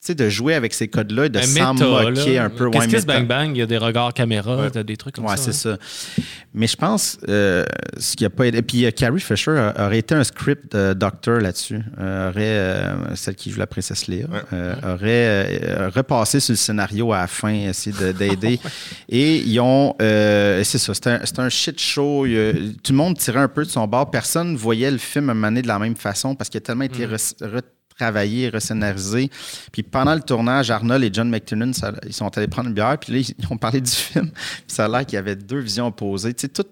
sais, 0.07 0.15
de 0.15 0.30
jouer 0.30 0.56
avec 0.56 0.74
ces 0.74 0.88
codes-là 0.88 1.25
et 1.25 1.30
de 1.30 1.39
s'en 1.39 1.74
moquer 1.75 2.36
là. 2.36 2.45
un 2.45 2.50
peu. 2.50 2.69
Qu'est-ce 2.71 2.88
ouais, 2.88 3.00
méta. 3.00 3.19
Bang 3.19 3.27
Bang? 3.27 3.51
Il 3.56 3.59
y 3.59 3.62
a 3.62 3.65
des 3.68 3.77
regards 3.77 4.13
caméra, 4.13 4.57
Ouais. 4.57 4.71
t'as 4.71 4.81
des 4.83 4.98
trucs 4.98 5.15
comme 5.15 5.25
Ouais, 5.25 5.38
ça. 5.38 5.51
c'est 5.51 5.69
hein? 5.69 5.77
ça. 6.18 6.24
Mais 6.53 6.65
je 6.68 6.75
pense, 6.75 7.19
euh, 7.30 7.63
ce 7.98 8.15
qui 8.15 8.25
a 8.25 8.30
pas 8.31 8.48
aidé. 8.48 8.62
Puis 8.63 8.86
euh, 8.86 8.92
Carrie 8.92 9.19
Fisher 9.21 9.71
aurait 9.77 10.00
été 10.00 10.15
un 10.15 10.24
script 10.24 10.75
de 10.75 10.94
doctor 10.94 11.39
là-dessus. 11.39 11.81
Euh, 12.00 12.30
aurait, 12.31 12.42
euh, 12.42 13.15
celle 13.15 13.36
qui 13.36 13.51
joue 13.51 13.59
la 13.59 13.68
princesse 13.68 14.07
Léa, 14.07 14.25
Ouais. 14.27 14.39
euh, 14.53 14.74
aurait 14.83 15.06
euh, 15.07 15.89
repassé 15.94 16.39
sur 16.39 16.54
le 16.54 16.57
scénario 16.57 17.13
à 17.13 17.19
la 17.19 17.27
fin, 17.27 17.54
essayer 17.54 17.95
de- 17.95 18.12
d'aider. 18.12 18.59
Et 19.09 19.38
ils 19.38 19.59
ont. 19.59 19.95
euh, 20.01 20.63
c'est 20.63 20.77
ça, 20.80 20.94
c'était 20.95 21.09
un, 21.12 21.19
c'était 21.25 21.42
un 21.42 21.50
shit 21.50 21.80
show. 21.80 22.25
Il 22.25 22.75
tout 22.83 22.92
le 22.94 22.97
monde 22.97 23.18
tirait 23.18 23.39
un 23.39 23.47
peu 23.47 23.63
de 23.63 23.69
son 23.69 23.86
bord. 23.88 24.09
Personne 24.09 24.56
voyait 24.56 24.89
le 24.89 24.97
film 24.97 25.30
amené 25.30 25.62
de 25.62 25.68
la 25.68 25.77
même 25.77 25.95
façon 25.95 26.33
parce 26.36 26.50
qu'il 26.50 26.57
a 26.57 26.62
tellement 26.62 26.86
été 26.86 27.06
re- 27.06 27.62
retravaillé, 28.01 28.50
rescénarisé. 28.50 29.30
Puis 29.71 29.83
pendant 29.83 30.13
le 30.15 30.21
tournage, 30.21 30.71
Arnold 30.71 31.03
et 31.03 31.09
John 31.13 31.30
McTiernan, 31.30 31.74
ça- 31.74 31.94
ils 32.06 32.13
sont 32.13 32.36
allés 32.38 32.48
prendre 32.48 32.69
une 32.69 32.74
bière, 32.75 32.98
puis 33.00 33.13
là, 33.13 33.19
ils, 33.19 33.48
ont 33.50 33.57
parlé 33.57 33.81
du 33.81 33.92
film. 33.92 34.31
Puis 34.31 34.63
ça 34.68 34.86
a 34.86 34.88
l'air 34.88 35.06
qu'il 35.06 35.15
y 35.15 35.19
avait 35.19 35.36
deux 35.36 35.59
visions 35.59 35.88
opposées. 35.88 36.33
Tu 36.33 36.42
sais, 36.42 36.48
tout, 36.50 36.65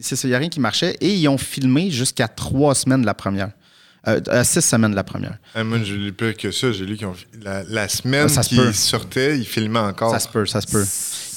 c'est 0.00 0.16
ça, 0.16 0.26
il 0.26 0.30
n'y 0.30 0.34
a 0.34 0.38
rien 0.38 0.48
qui 0.48 0.60
marchait. 0.60 0.96
Et 1.00 1.14
ils 1.14 1.28
ont 1.28 1.38
filmé 1.38 1.90
jusqu'à 1.90 2.28
trois 2.28 2.74
semaines 2.74 3.02
de 3.02 3.06
la 3.06 3.14
première. 3.14 3.50
Euh, 4.06 4.20
à 4.28 4.44
six 4.44 4.60
semaines 4.60 4.90
de 4.90 4.96
la 4.96 5.04
première. 5.04 5.38
Ah, 5.54 5.64
moi, 5.64 5.78
j'ai 5.82 5.96
lu 5.96 6.12
pire 6.12 6.36
que 6.36 6.50
ça. 6.50 6.70
J'ai 6.72 6.84
lu 6.84 6.94
qu'ils 6.94 7.06
ont. 7.06 7.14
La, 7.42 7.62
la 7.64 7.88
semaine 7.88 8.24
Ah, 8.26 8.28
ça 8.28 8.42
se 8.42 8.50
qui 8.50 8.56
peut. 8.56 8.70
sortait, 8.72 9.38
ils 9.38 9.46
filmaient 9.46 9.78
encore. 9.78 10.10
Ça 10.10 10.18
se 10.20 10.28
peut, 10.28 10.44
ça 10.44 10.60
se 10.60 10.66
peut. 10.66 10.84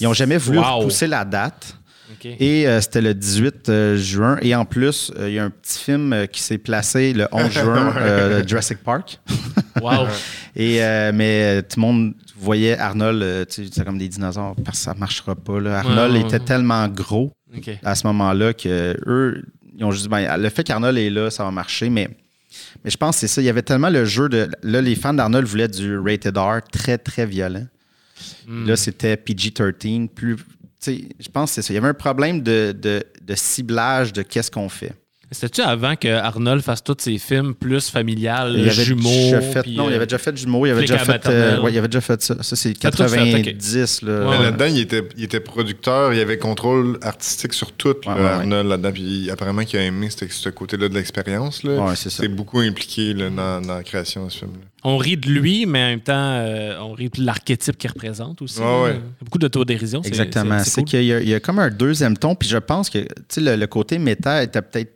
Ils 0.02 0.04
n'ont 0.04 0.12
jamais 0.14 0.36
voulu 0.38 0.58
Wow. 0.60 0.80
repousser 0.80 1.08
la 1.08 1.24
date. 1.24 1.77
Et 2.24 2.68
euh, 2.68 2.82
c'était 2.82 3.02
le 3.02 3.14
18 3.14 3.70
euh, 3.70 3.98
juin. 3.98 4.38
Et 4.42 4.56
en 4.56 4.66
plus, 4.66 5.12
euh, 5.18 5.30
il 5.30 5.36
y 5.36 5.40
a 5.40 5.44
un 5.44 5.50
petit 5.50 5.80
film 5.80 6.28
qui 6.32 6.42
s'est 6.42 6.58
placé 6.58 7.14
le 7.14 7.28
11 7.32 7.52
juin, 7.52 7.94
Jurassic 8.46 8.80
Park. 8.80 9.20
Wow. 9.80 10.08
Et, 10.56 10.80
mais 11.14 11.62
tout 11.62 11.80
le 11.80 11.82
monde 11.82 12.14
voyait 12.36 12.76
Arnold, 12.80 13.48
tu 13.48 13.68
sais, 13.68 13.86
comme 13.86 14.00
des 14.00 14.10
dinosaures, 14.10 14.56
parce 14.66 14.80
que 14.80 14.84
ça 14.86 14.96
ne 14.96 15.00
marchera 15.00 15.36
pas. 15.36 15.60
là. 15.60 15.82
Arnold 15.82 16.14
Ouais, 16.14 16.20
ouais, 16.20 16.26
était 16.26 16.40
tellement 16.40 16.88
gros 16.88 17.32
à 17.84 17.94
ce 17.94 18.08
moment-là 18.08 18.54
que 18.54 18.98
eux, 19.06 19.44
ils 19.78 19.86
ont 19.86 19.92
juste 19.92 20.06
dit, 20.06 20.10
ben, 20.10 20.36
le 20.36 20.50
fait 20.50 20.64
qu'Arnold 20.64 20.98
est 20.98 21.12
là, 21.12 21.30
ça 21.30 21.44
va 21.44 21.52
marcher. 21.52 21.90
Mais, 21.90 22.10
mais 22.84 22.90
je 22.90 22.98
pense 22.98 23.16
que 23.16 23.20
c'est 23.22 23.28
ça. 23.28 23.42
Il 23.42 23.46
y 23.46 23.50
avait 23.50 23.62
tellement 23.62 23.90
le 23.90 24.06
jeu 24.06 24.30
de. 24.30 24.50
Là, 24.64 24.82
les 24.82 24.96
fans 24.96 25.14
d'Arnold 25.14 25.46
voulaient 25.46 25.68
du 25.68 25.98
rated 26.00 26.38
R 26.38 26.62
très, 26.72 26.98
très 26.98 27.26
violent. 27.26 27.68
Hmm. 28.48 28.68
Là, 28.68 28.76
c'était 28.76 29.16
PG-13. 29.16 30.08
Plus. 30.10 30.38
Je 30.86 31.30
pense 31.32 31.52
que 31.52 31.56
c'est 31.56 31.62
ça. 31.62 31.74
Il 31.74 31.76
y 31.76 31.78
avait 31.78 31.88
un 31.88 31.94
problème 31.94 32.42
de 32.42 33.04
ciblage 33.36 34.14
de 34.14 34.22
qu'est-ce 34.22 34.52
qu'on 34.52 34.70
fait. 34.70 34.94
C'était-tu 35.30 35.62
avant 35.62 35.96
que 35.98 36.08
Arnold 36.08 36.62
fasse 36.62 36.82
tous 36.82 36.96
ses 37.00 37.18
films 37.18 37.54
plus 37.54 37.90
familiales, 37.90 38.54
Il 38.58 38.70
avait 38.70 38.84
jumeaux? 38.84 39.10
déjà 39.10 39.42
fait, 39.42 39.62
puis, 39.64 39.76
non, 39.76 39.90
il 39.90 39.94
euh, 39.94 39.96
avait 39.98 40.06
déjà 40.06 40.18
fait 40.18 40.38
jumeaux, 40.38 40.66
il 40.66 40.70
avait 40.72 40.82
déjà 40.82 41.00
fait, 41.00 41.26
euh, 41.28 41.60
ouais, 41.62 41.74
il 41.74 41.78
avait 41.78 41.90
déjà 41.90 42.00
fait 42.00 42.22
ça. 42.22 42.42
Ça, 42.42 42.56
c'est 42.56 42.74
T'as 42.80 42.92
tout 42.92 43.04
fait, 43.04 43.18
90, 43.18 44.02
là. 44.04 44.12
Ouais, 44.12 44.20
Mais 44.26 44.38
ouais. 44.38 44.44
là-dedans, 44.44 44.66
il 44.66 44.80
était, 44.80 45.04
il 45.18 45.24
était 45.26 45.42
producteur, 45.42 46.14
il 46.14 46.20
avait 46.22 46.38
contrôle 46.38 46.98
artistique 47.02 47.54
sur 47.54 47.74
tout, 47.74 47.90
là, 48.06 48.14
Ouais, 48.14 48.14
ouais, 48.14 48.22
ouais. 48.22 48.30
Arnold, 48.30 48.68
là-dedans. 48.70 48.92
Puis 48.94 49.30
apparemment 49.30 49.66
qu'il 49.66 49.80
a 49.80 49.84
aimé 49.84 50.10
ce, 50.10 50.26
ce 50.30 50.48
côté-là 50.50 50.88
de 50.88 50.94
l'expérience. 50.94 51.62
là. 51.64 51.74
Ouais, 51.74 51.96
c'est 51.98 52.10
ça. 52.10 52.24
C'est 52.24 52.30
beaucoup 52.30 52.60
impliqué 52.60 53.14
là, 53.14 53.30
dans, 53.30 53.60
dans 53.62 53.76
la 53.76 53.84
création 53.84 54.26
de 54.28 54.32
ce 54.32 54.40
film-là. 54.40 54.60
On 54.86 54.96
rit 54.96 55.18
de 55.18 55.28
lui, 55.30 55.66
mais 55.66 55.84
en 55.84 55.88
même 55.88 56.00
temps, 56.02 56.14
euh, 56.16 56.78
on 56.80 56.94
rit 56.94 57.10
de 57.10 57.22
l'archétype 57.26 57.78
qu'il 57.78 57.90
représente 57.90 58.42
aussi. 58.42 58.62
Là. 58.62 58.94
Beaucoup 59.22 59.40
d'autodérision. 59.40 60.02
c'est- 60.04 60.08
Exactement. 60.08 60.60
c'est- 60.64 60.76
cool. 60.76 60.84
qu'il 60.86 61.04
y, 61.04 61.12
a- 61.12 61.20
il 61.20 61.28
y 61.28 61.34
a 61.34 61.42
comme 61.42 61.60
un 61.60 61.70
deuxième 61.70 62.16
ton, 62.18 62.36
puis 62.36 62.48
je 62.48 62.58
pense 62.58 62.90
que 62.90 63.00
tu 63.00 63.08
sais, 63.28 63.42
le, 63.42 63.58
le 63.58 63.68
côté 63.68 64.00
méta 64.00 64.42
était 64.42 64.62
peut-être. 64.62 64.94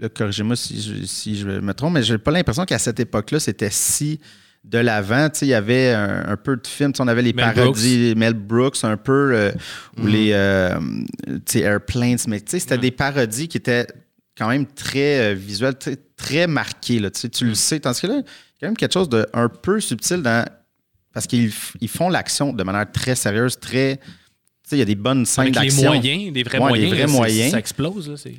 Là, 0.00 0.08
Corrigez-moi 0.08 0.56
si 0.56 0.80
je, 0.80 1.04
si 1.06 1.36
je 1.38 1.48
me 1.48 1.72
trompe, 1.74 1.94
mais 1.94 2.02
j'ai 2.02 2.18
pas 2.18 2.30
l'impression 2.30 2.64
qu'à 2.64 2.78
cette 2.78 3.00
époque-là, 3.00 3.40
c'était 3.40 3.70
si 3.70 4.20
de 4.64 4.78
l'avant. 4.78 5.28
Tu 5.30 5.38
sais, 5.40 5.46
Il 5.46 5.50
y 5.50 5.54
avait 5.54 5.92
un, 5.92 6.28
un 6.30 6.36
peu 6.36 6.56
de 6.56 6.66
films. 6.66 6.92
On 6.98 7.08
avait 7.08 7.22
les 7.22 7.32
Mel 7.32 7.54
parodies, 7.54 8.14
Mel 8.16 8.34
Brooks, 8.34 8.78
un 8.82 8.96
peu, 8.96 9.30
euh, 9.34 9.52
ou 9.98 10.02
Mm. 10.02 10.08
les 10.08 10.30
euh, 10.32 10.78
Airplanes, 11.54 12.18
mais 12.26 12.40
tu 12.40 12.50
sais, 12.52 12.58
c'était 12.58 12.78
des 12.78 12.90
parodies 12.90 13.48
qui 13.48 13.56
étaient 13.56 13.86
quand 14.36 14.48
même 14.48 14.66
très 14.66 15.32
euh, 15.32 15.34
visuelles, 15.34 15.76
très, 15.76 15.96
très 16.16 16.46
marquées. 16.46 16.98
Là, 16.98 17.10
tu 17.10 17.20
sais, 17.20 17.28
tu 17.28 17.44
Mm. 17.44 17.48
le 17.48 17.54
sais. 17.54 17.80
Tandis 17.80 18.00
que 18.00 18.06
là, 18.08 18.14
il 18.14 18.18
y 18.18 18.20
a 18.20 18.24
quand 18.60 18.66
même 18.68 18.76
quelque 18.76 18.92
chose 18.94 19.08
de 19.08 19.26
un 19.32 19.48
peu 19.48 19.80
subtil 19.80 20.22
dans. 20.22 20.44
Parce 21.14 21.26
qu'ils 21.26 21.50
ils 21.80 21.88
font 21.88 22.08
l'action 22.10 22.52
de 22.52 22.62
manière 22.62 22.90
très 22.92 23.14
sérieuse, 23.14 23.58
très. 23.58 23.96
Tu 23.96 24.70
sais, 24.70 24.76
il 24.76 24.80
y 24.80 24.82
a 24.82 24.84
des 24.84 24.94
bonnes 24.94 25.24
scènes 25.24 25.50
d'action. 25.50 25.84
moyens, 25.94 26.32
des 26.32 26.42
vrais 26.42 26.58
Ouais, 26.58 26.68
moyens. 26.68 26.90
des 26.90 26.96
vrais 26.96 27.06
là, 27.06 27.12
moyens. 27.12 27.50
Ça 27.52 27.58
explose. 27.58 28.08
Là, 28.10 28.16
c'est- 28.16 28.34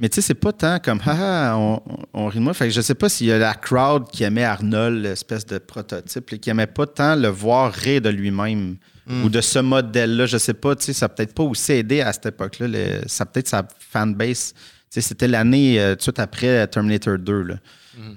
Mais 0.00 0.08
tu 0.08 0.16
sais, 0.16 0.22
c'est 0.22 0.34
pas 0.34 0.52
tant 0.52 0.78
comme 0.78 1.00
haha, 1.04 1.56
on, 1.58 1.82
on 2.14 2.26
rit 2.28 2.38
de 2.38 2.42
moi. 2.44 2.54
Fait 2.54 2.64
que 2.68 2.70
je 2.74 2.80
sais 2.80 2.94
pas 2.94 3.08
s'il 3.10 3.26
y 3.26 3.32
a 3.32 3.38
la 3.38 3.52
crowd 3.54 4.08
qui 4.10 4.24
aimait 4.24 4.44
Arnold, 4.44 5.02
l'espèce 5.02 5.44
de 5.46 5.58
prototype, 5.58 6.32
et 6.32 6.38
qui 6.38 6.48
aimait 6.50 6.66
pas 6.66 6.86
tant 6.86 7.14
le 7.16 7.28
voir 7.28 7.70
rire 7.72 8.00
de 8.00 8.08
lui-même 8.08 8.76
ou 9.24 9.28
de 9.28 9.40
ce 9.40 9.58
modèle-là. 9.58 10.26
Je 10.26 10.38
sais 10.38 10.54
pas, 10.54 10.74
tu 10.76 10.84
sais, 10.84 10.92
ça 10.92 11.08
peut-être 11.08 11.34
pas 11.34 11.42
aussi 11.42 11.72
aidé 11.72 12.00
à 12.00 12.12
cette 12.12 12.26
époque-là. 12.26 12.68
le- 12.68 13.00
Ça 13.08 13.24
a 13.24 13.26
peut-être 13.26 13.48
sa 13.48 13.66
fanbase. 13.92 14.52
Tu 14.54 14.60
sais, 14.88 15.00
c'était 15.02 15.28
l'année 15.28 15.80
euh, 15.80 15.92
tout 15.92 15.96
de 15.98 16.02
suite 16.02 16.18
après 16.20 16.66
Terminator 16.68 17.18
2. 17.18 17.42
Là. 17.42 17.54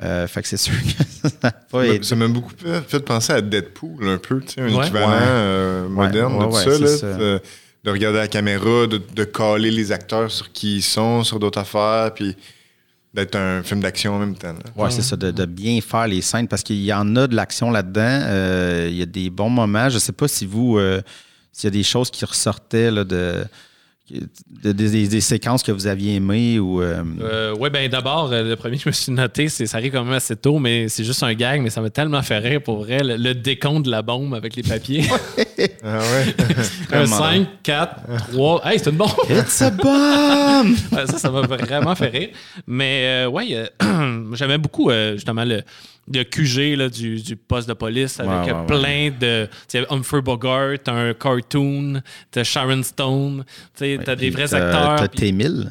Euh, 0.04 0.28
fait 0.28 0.42
que 0.44 0.48
c'est 0.48 0.58
sûr 0.58 0.74
que 0.74 1.04
ça 1.30 1.30
n'a 1.44 1.52
pas 1.52 1.82
Ça 1.84 1.88
aidé. 1.88 2.04
ça 2.04 2.16
m'a 2.16 2.28
beaucoup 2.28 2.52
fait 2.88 3.00
penser 3.00 3.34
à 3.34 3.42
Deadpool, 3.42 4.08
un 4.08 4.18
peu, 4.20 4.40
tu 4.42 4.54
sais, 4.54 4.62
un 4.62 4.74
Ouais. 4.74 4.84
équivalent 4.86 5.10
Ouais. 5.10 5.18
euh, 5.22 5.90
moderne 5.90 6.34
Ouais, 6.36 6.48
de 6.48 6.52
ouais, 6.54 6.64
tout 6.64 6.70
ça, 6.72 6.78
c'est 6.98 7.08
là, 7.18 7.38
ça. 7.40 7.44
De, 7.84 7.90
de 7.90 7.92
regarder 7.92 8.20
la 8.20 8.28
caméra, 8.28 8.88
de, 8.88 9.02
de 9.14 9.24
caler 9.24 9.72
les 9.72 9.92
acteurs 9.92 10.32
sur 10.32 10.52
qui 10.52 10.78
ils 10.78 10.82
sont, 10.82 11.24
sur 11.24 11.40
d'autres 11.40 11.60
affaires, 11.60 12.14
puis 12.14 12.36
d'être 13.14 13.36
un 13.36 13.62
film 13.62 13.80
d'action 13.82 14.16
en 14.16 14.20
même 14.20 14.36
temps. 14.36 14.56
Ouais, 14.76 14.90
c'est 14.90 15.02
ça, 15.04 15.16
de, 15.16 15.46
bien 15.46 15.80
faire 15.82 16.08
les 16.08 16.22
scènes 16.22 16.48
parce 16.48 16.64
qu'il 16.64 16.82
y 16.84 16.92
en 16.92 17.16
a 17.16 17.28
de 17.28 17.36
l'action 17.36 17.70
là-dedans. 17.70 18.02
Euh, 18.24 18.88
il 18.90 18.96
y 18.98 19.02
a 19.02 19.06
des 19.06 19.30
bons 19.30 19.50
moments. 19.50 19.90
Je 19.90 20.00
sais 20.00 20.14
pas 20.14 20.28
si 20.28 20.46
vous, 20.46 20.80
euh, 20.80 21.02
s'il 21.52 21.68
y 21.68 21.68
a 21.68 21.72
des 21.72 21.84
choses 21.84 22.10
qui 22.10 22.26
ressortaient 22.26 22.90
là, 22.90 23.04
de- 23.04 23.46
des- 24.10 24.74
des, 24.74 25.08
des 25.08 25.22
séquences 25.22 25.64
que 25.64 25.72
vous 25.72 25.88
aviez 25.88 26.16
aimées 26.16 26.60
ou. 26.60 26.82
euh, 26.82 27.04
Euh, 27.22 27.56
ouais, 27.56 27.70
ben 27.70 27.90
d'abord, 27.90 28.32
euh, 28.32 28.44
le 28.44 28.56
premier 28.56 28.76
que 28.78 28.84
je 28.84 28.90
me 28.90 28.94
suis 28.94 29.12
noté, 29.12 29.48
c'est 29.50 29.66
ça 29.66 29.78
arrive 29.78 29.94
quand 29.94 30.04
même 30.04 30.14
assez 30.14 30.36
tôt, 30.36 30.60
mais 30.60 30.90
c'est 30.90 31.04
juste 31.06 31.24
un 31.24 31.34
gag, 31.34 31.62
mais 31.62 31.70
ça 31.70 31.80
m'a 31.82 31.90
tellement 31.90 32.22
fait 32.22 32.38
rire 32.38 32.62
pour 32.62 32.80
vrai. 32.84 33.00
Le, 33.04 33.16
le 33.16 33.34
décompte 33.34 33.86
de 33.86 33.92
la 33.92 34.02
bombe 34.02 34.34
avec 34.36 34.56
les 34.56 34.64
papiers. 34.64 35.06
Ah 35.86 36.00
ouais? 36.00 36.36
un 36.92 37.04
Vraiment. 37.06 37.18
5, 37.18 37.48
4, 37.64 37.96
3. 38.32 38.62
Hey, 38.66 38.80
c'est 38.80 38.90
une 38.90 38.98
bombe! 38.98 39.10
It's 39.30 39.62
a 39.62 39.70
bomb! 39.70 40.72
Ouais, 40.92 41.06
ça, 41.08 41.18
ça 41.18 41.30
m'a 41.32 41.42
vraiment 41.42 41.96
fait 41.96 42.08
rire. 42.08 42.30
Mais 42.68 43.04
euh, 43.26 43.30
ouais, 43.30 43.68
euh, 43.84 44.26
j'aimais 44.34 44.58
beaucoup 44.58 44.90
euh, 44.90 45.14
justement 45.14 45.44
le, 45.44 45.62
le 46.12 46.24
QG 46.24 46.76
là, 46.78 46.90
du, 46.90 47.22
du 47.22 47.36
poste 47.36 47.68
de 47.70 47.74
police 47.74 48.20
avec 48.20 48.32
Ouais, 48.48 48.52
euh, 48.52 48.60
ouais, 48.62 48.66
plein 48.66 49.12
de. 49.20 49.46
Tu 49.70 49.80
sais, 49.80 49.86
Humphrey 49.90 50.22
Bogart, 50.22 50.76
t'as 50.84 50.94
un 50.94 51.14
cartoon, 51.14 52.02
t'as 52.32 52.44
Sharon 52.44 52.84
Stone, 52.84 53.44
tu 53.48 53.86
sais, 53.86 54.00
t'as 54.04 54.16
des 54.16 54.30
vrais 54.30 54.54
acteurs. 54.54 54.96
T'as 54.98 55.08
puis- 55.08 55.32
T-1000. 55.32 55.70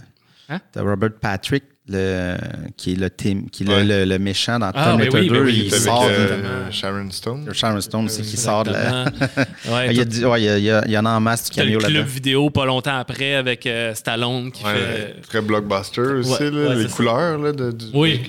Hein? 0.48 0.58
T'as 0.72 0.82
Robert 0.82 1.10
Patrick, 1.20 1.64
le, 1.88 2.36
qui 2.76 2.92
est, 2.92 2.96
le, 2.96 3.10
Tim- 3.10 3.46
qui 3.50 3.62
est 3.62 3.66
le- 3.66 3.74
Ouais. 3.74 3.84
le, 3.84 4.04
le 4.04 4.18
méchant 4.18 4.58
dans 4.58 4.70
Ah, 4.74 4.84
Terminator 4.96 5.20
oui, 5.20 5.28
2. 5.28 5.42
oui, 5.44 5.62
il 5.64 5.70
C'est 5.70 5.74
avec 5.76 5.86
sort 5.86 6.04
euh, 6.04 6.22
exactement. 6.24 6.70
Sharon 6.70 7.10
Stone. 7.10 7.44
de 7.44 7.52
Sharon 7.52 7.80
Stone 7.80 8.04
aussi 8.06 8.22
qui 8.22 8.36
sort 8.36 8.64
de 8.64 8.70
la. 8.72 9.02
Exactement. 9.06 9.44
Ouais, 9.76 9.86
il, 9.90 9.96
y 9.96 10.00
a, 10.00 10.04
du- 10.04 10.24
ouais, 10.24 10.40
il 10.42 10.44
y 10.44 10.48
a- 10.48 10.58
il 10.58 10.64
y 10.64 10.70
a- 10.70 10.82
il 10.86 10.92
y 10.92 10.98
en 10.98 11.04
a 11.06 11.10
en 11.10 11.20
masse 11.20 11.50
du 11.50 11.56
T'as 11.56 11.64
le 11.64 11.70
cameo 11.70 11.80
club 11.80 11.92
là-dedans. 11.92 12.10
vidéo 12.12 12.50
pas 12.50 12.64
longtemps 12.66 12.98
après 12.98 13.34
avec 13.34 13.66
euh, 13.66 13.94
Stallone 13.94 14.50
qui 14.52 14.64
Ouais, 14.64 14.74
fait. 14.74 15.20
Très 15.28 15.40
blockbuster 15.42 16.00
aussi, 16.00 16.30
Ouais, 16.42 16.50
là, 16.50 16.68
ouais, 16.70 16.74
les 16.76 16.88
c'est 16.88 16.94
couleurs 16.96 17.38
là, 17.38 17.52
de, 17.52 17.70
du- 17.72 17.86
Oui. 17.94 18.20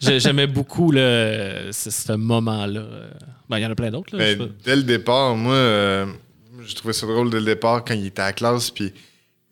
J'aimais 0.00 0.46
beaucoup 0.46 0.92
le, 0.92 1.70
ce, 1.72 1.90
ce 1.90 2.12
moment-là. 2.12 2.82
Ben, 3.48 3.58
il 3.58 3.62
y 3.62 3.66
en 3.66 3.70
a 3.70 3.74
plein 3.74 3.90
d'autres. 3.90 4.16
là, 4.16 4.36
pas. 4.36 4.44
dès 4.64 4.76
le 4.76 4.82
départ, 4.82 5.36
moi, 5.36 5.54
euh, 5.54 6.06
je 6.66 6.74
trouvais 6.74 6.92
ça 6.92 7.06
drôle 7.06 7.30
dès 7.30 7.38
le 7.38 7.46
départ 7.46 7.84
quand 7.84 7.94
il 7.94 8.06
était 8.06 8.22
à 8.22 8.26
la 8.26 8.32
classe, 8.32 8.70
puis 8.70 8.92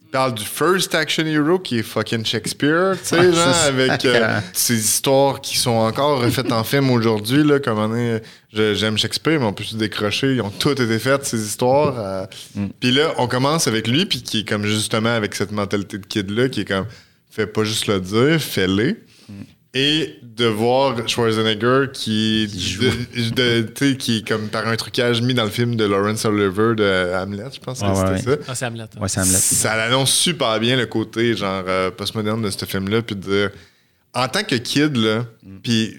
il 0.03 0.09
parle 0.11 0.35
du 0.35 0.45
first 0.45 0.95
action 0.95 1.25
hero 1.27 1.59
qui 1.59 1.79
est 1.79 1.83
fucking 1.83 2.25
Shakespeare, 2.27 2.97
tu 3.01 3.09
sais, 3.09 3.19
Ouais, 3.21 3.33
genre, 3.33 3.55
avec 3.67 4.05
euh, 4.05 4.41
ces 4.53 4.75
histoires 4.79 5.41
qui 5.41 5.57
sont 5.57 5.71
encore 5.71 6.21
refaites 6.21 6.53
en 6.53 6.63
film 6.65 6.91
aujourd'hui, 6.91 7.43
là, 7.45 7.59
comme 7.61 7.79
on 7.79 7.97
est, 7.97 8.23
j'aime 8.53 8.99
Shakespeare, 8.99 9.39
mais 9.41 9.47
on 9.47 9.53
peut 9.53 9.65
se 9.65 9.77
décrocher, 9.77 10.35
ils 10.35 10.43
ont 10.43 10.51
toutes 10.51 10.81
été 10.81 10.99
faites, 10.99 11.25
ces 11.25 11.45
histoires. 11.45 11.95
euh. 11.99 12.27
Mm. 12.55 12.67
Puis 12.81 12.91
là, 12.93 13.15
on 13.19 13.29
commence 13.29 13.67
avec 13.67 13.87
lui, 13.89 14.07
puis 14.07 14.23
qui 14.23 14.41
est 14.41 14.49
comme 14.49 14.65
justement 14.67 15.15
avec 15.15 15.35
cette 15.37 15.53
mentalité 15.53 15.99
de 15.99 16.07
kid-là, 16.07 16.49
qui 16.49 16.61
est 16.63 16.65
comme, 16.65 16.87
fais 17.31 17.47
pas 17.47 17.65
juste 17.65 17.87
le 17.87 18.01
dire, 18.01 18.41
fais-le. 18.41 18.99
Et 19.77 20.21
de 20.23 20.47
voir 20.47 20.97
Schwarzenegger 21.09 21.87
qui, 21.93 22.47
de- 22.81 23.31
de- 23.35 23.63
tu 23.69 23.91
sais, 23.91 23.97
qui 23.97 24.19
est 24.19 24.29
comme 24.29 24.47
par 24.49 24.69
un 24.69 24.77
trucage 24.77 25.21
mis 25.21 25.35
dans 25.35 25.43
le 25.45 25.51
film 25.51 25.75
de 25.75 25.85
Lawrence 25.85 26.25
Oliver 26.25 26.75
de 26.77 27.13
Hamlet, 27.15 27.47
je 27.53 27.59
pense 27.59 27.81
Ouais, 27.81 27.89
que 27.89 28.11
ouais, 28.13 28.19
c'était 28.19 28.31
ça. 28.31 28.37
Ah, 28.49 28.55
c'est 28.55 28.67
Hamlet. 28.67 28.83
hein. 28.85 29.01
Ouais, 29.01 29.09
c'est 29.09 29.21
Hamlet. 29.21 29.33
Ça 29.37 29.77
l'annonce 29.77 30.13
super 30.13 30.61
bien 30.61 30.77
le 30.77 30.87
côté 30.87 31.37
genre 31.37 31.65
euh, 31.67 31.91
postmoderne 31.91 32.41
de 32.43 32.51
ce 32.51 32.65
film-là, 32.65 33.03
puis 33.03 33.17
de 33.17 33.21
dire 33.21 33.51
en 34.15 34.29
tant 34.29 34.45
que 34.45 34.55
kid 34.55 34.97
là, 34.97 35.27
Mm. 35.43 35.57
puis 35.63 35.95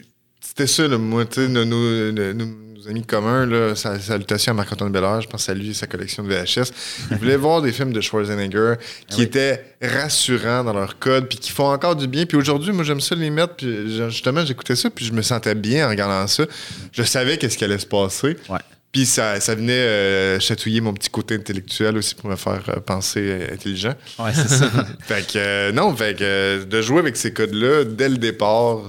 c'était 0.47 0.67
ça 0.67 0.87
là, 0.87 0.97
moi 0.97 1.25
tu 1.25 1.41
sais 1.41 1.47
nos, 1.47 1.65
nos- 1.65 2.11
nos- 2.11 2.33
nos 2.33 2.87
amis 2.89 3.03
communs 3.03 3.45
là, 3.47 3.75
sa- 3.75 3.99
salutations 3.99 4.51
à 4.51 4.55
Marc-Antoine 4.55 4.91
Bellard, 4.91 5.21
je 5.21 5.27
pense 5.27 5.49
à 5.49 5.53
lui 5.55 5.71
et 5.71 5.73
sa 5.73 5.87
collection 5.87 6.23
de 6.23 6.29
VHS. 6.29 6.71
Ils 7.11 7.17
voulaient 7.17 7.35
voir 7.37 7.61
des 7.63 7.71
films 7.71 7.91
de 7.93 7.99
Schwarzenegger 8.01 8.75
qui 9.07 9.13
Ah 9.13 9.15
oui. 9.17 9.23
étaient 9.23 9.65
rassurants 9.81 10.63
dans 10.63 10.73
leur 10.73 10.99
code, 10.99 11.27
puis 11.27 11.39
qui 11.39 11.51
font 11.51 11.71
encore 11.71 11.95
du 11.95 12.07
bien. 12.07 12.25
Puis 12.27 12.37
aujourd'hui, 12.37 12.71
moi 12.73 12.83
j'aime 12.83 13.01
ça 13.01 13.15
les 13.15 13.29
mettre, 13.31 13.55
puis 13.55 13.97
justement 14.09 14.45
j'écoutais 14.45 14.75
ça, 14.75 14.89
puis 14.91 15.03
je 15.05 15.13
me 15.13 15.21
sentais 15.23 15.55
bien 15.55 15.87
en 15.87 15.89
regardant 15.89 16.27
ça. 16.27 16.45
Je 16.91 17.01
savais 17.03 17.37
qu'est-ce 17.37 17.57
qui 17.57 17.63
allait 17.63 17.79
se 17.79 17.87
passer. 17.87 18.37
Ouais. 18.49 18.59
Puis 18.91 19.05
ça, 19.05 19.41
ça 19.41 19.55
venait 19.55 19.73
euh, 19.73 20.39
chatouiller 20.39 20.79
mon 20.79 20.93
petit 20.93 21.09
côté 21.09 21.35
intellectuel 21.35 21.97
aussi 21.97 22.15
pour 22.15 22.29
me 22.29 22.37
faire 22.37 22.61
euh, 22.69 22.79
penser 22.79 23.19
euh, 23.19 23.47
intelligent. 23.53 23.93
Ouais, 24.19 24.31
c'est 24.33 24.47
ça. 24.47 24.69
Fait 25.01 25.25
que, 25.27 25.37
euh, 25.37 25.71
non, 25.73 25.93
fait 25.93 26.17
que 26.17 26.63
de 26.63 26.81
jouer 26.81 26.99
avec 26.99 27.17
ces 27.17 27.33
codes-là 27.33 27.83
dès 27.83 28.07
le 28.07 28.15
départ, 28.17 28.83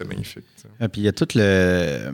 c'était 0.00 0.08
magnifique. 0.14 0.44
tu 0.56 0.62
sais. 0.62 0.68
Et 0.84 0.88
puis 0.88 1.00
il 1.02 1.04
y 1.04 1.08
a 1.08 1.12
tout 1.12 1.28
le. 1.34 2.10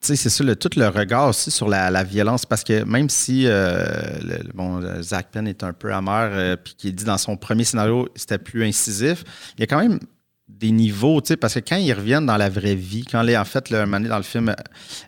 Tu 0.00 0.08
sais, 0.08 0.16
c'est 0.16 0.28
ça, 0.28 0.44
le, 0.44 0.54
tout 0.54 0.68
le 0.76 0.86
regard 0.88 1.28
aussi 1.30 1.50
sur 1.50 1.66
la, 1.66 1.90
la 1.90 2.04
violence, 2.04 2.44
parce 2.44 2.62
que 2.62 2.84
même 2.84 3.08
si 3.08 3.44
euh, 3.46 3.86
le- 4.22 4.52
bon, 4.52 4.82
euh, 4.82 5.00
Zach 5.00 5.28
Penn 5.32 5.48
est 5.48 5.62
un 5.64 5.72
peu 5.72 5.94
amer, 5.94 6.28
euh, 6.32 6.56
puis 6.62 6.74
qu'il 6.76 6.94
dit 6.94 7.04
dans 7.04 7.16
son 7.16 7.38
premier 7.38 7.64
scénario, 7.64 8.08
c'était 8.14 8.36
plus 8.36 8.64
incisif, 8.64 9.24
il 9.56 9.60
y 9.60 9.64
a 9.64 9.66
quand 9.66 9.80
même 9.80 9.98
des 10.46 10.72
niveaux, 10.72 11.22
tu 11.22 11.28
sais, 11.28 11.36
parce 11.38 11.54
que 11.54 11.60
quand 11.60 11.76
ils 11.76 11.94
reviennent 11.94 12.26
dans 12.26 12.36
la 12.36 12.50
vraie 12.50 12.74
vie, 12.74 13.02
quand 13.10 13.22
les, 13.22 13.34
en 13.34 13.46
fait, 13.46 13.70
le, 13.70 13.78
un 13.78 13.86
moment 13.86 13.96
donné, 13.96 14.10
dans 14.10 14.18
le 14.18 14.22
film, 14.24 14.50
euh, 14.50 14.54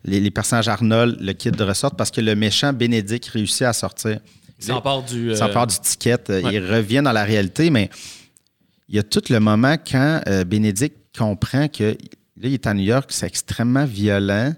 les, 0.02 0.18
les 0.18 0.30
personnages 0.30 0.66
Arnold, 0.68 1.18
le 1.20 1.32
kid 1.34 1.60
ressortent, 1.60 1.96
parce 1.98 2.10
que 2.10 2.22
le 2.22 2.34
méchant 2.34 2.72
Bénédicte 2.72 3.26
réussit 3.28 3.62
à 3.62 3.75
sortir. 3.75 4.18
Il 4.58 4.64
s'empare 4.64 5.02
du. 5.02 5.32
euh, 5.32 5.34
Ça 5.36 5.50
part 5.50 5.66
du 5.66 5.78
ticket. 5.78 6.16
euh, 6.30 6.40
ouais. 6.40 6.54
Il 6.54 6.66
revient 6.72 7.02
dans 7.04 7.12
la 7.12 7.25
réalité, 7.25 7.68
mais 7.68 7.90
il 8.88 8.96
y 8.96 8.98
a 8.98 9.02
tout 9.02 9.22
le 9.28 9.40
moment 9.40 9.76
quand 9.76 10.22
euh, 10.26 10.44
Bénédicte 10.44 10.96
comprend 11.16 11.68
que 11.68 11.85
là, 11.85 11.94
il 12.42 12.54
est 12.54 12.66
à 12.66 12.75
New 12.75 12.85
York, 12.85 13.06
c'est 13.12 13.26
extrêmement 13.26 13.85
violent. 13.85 14.52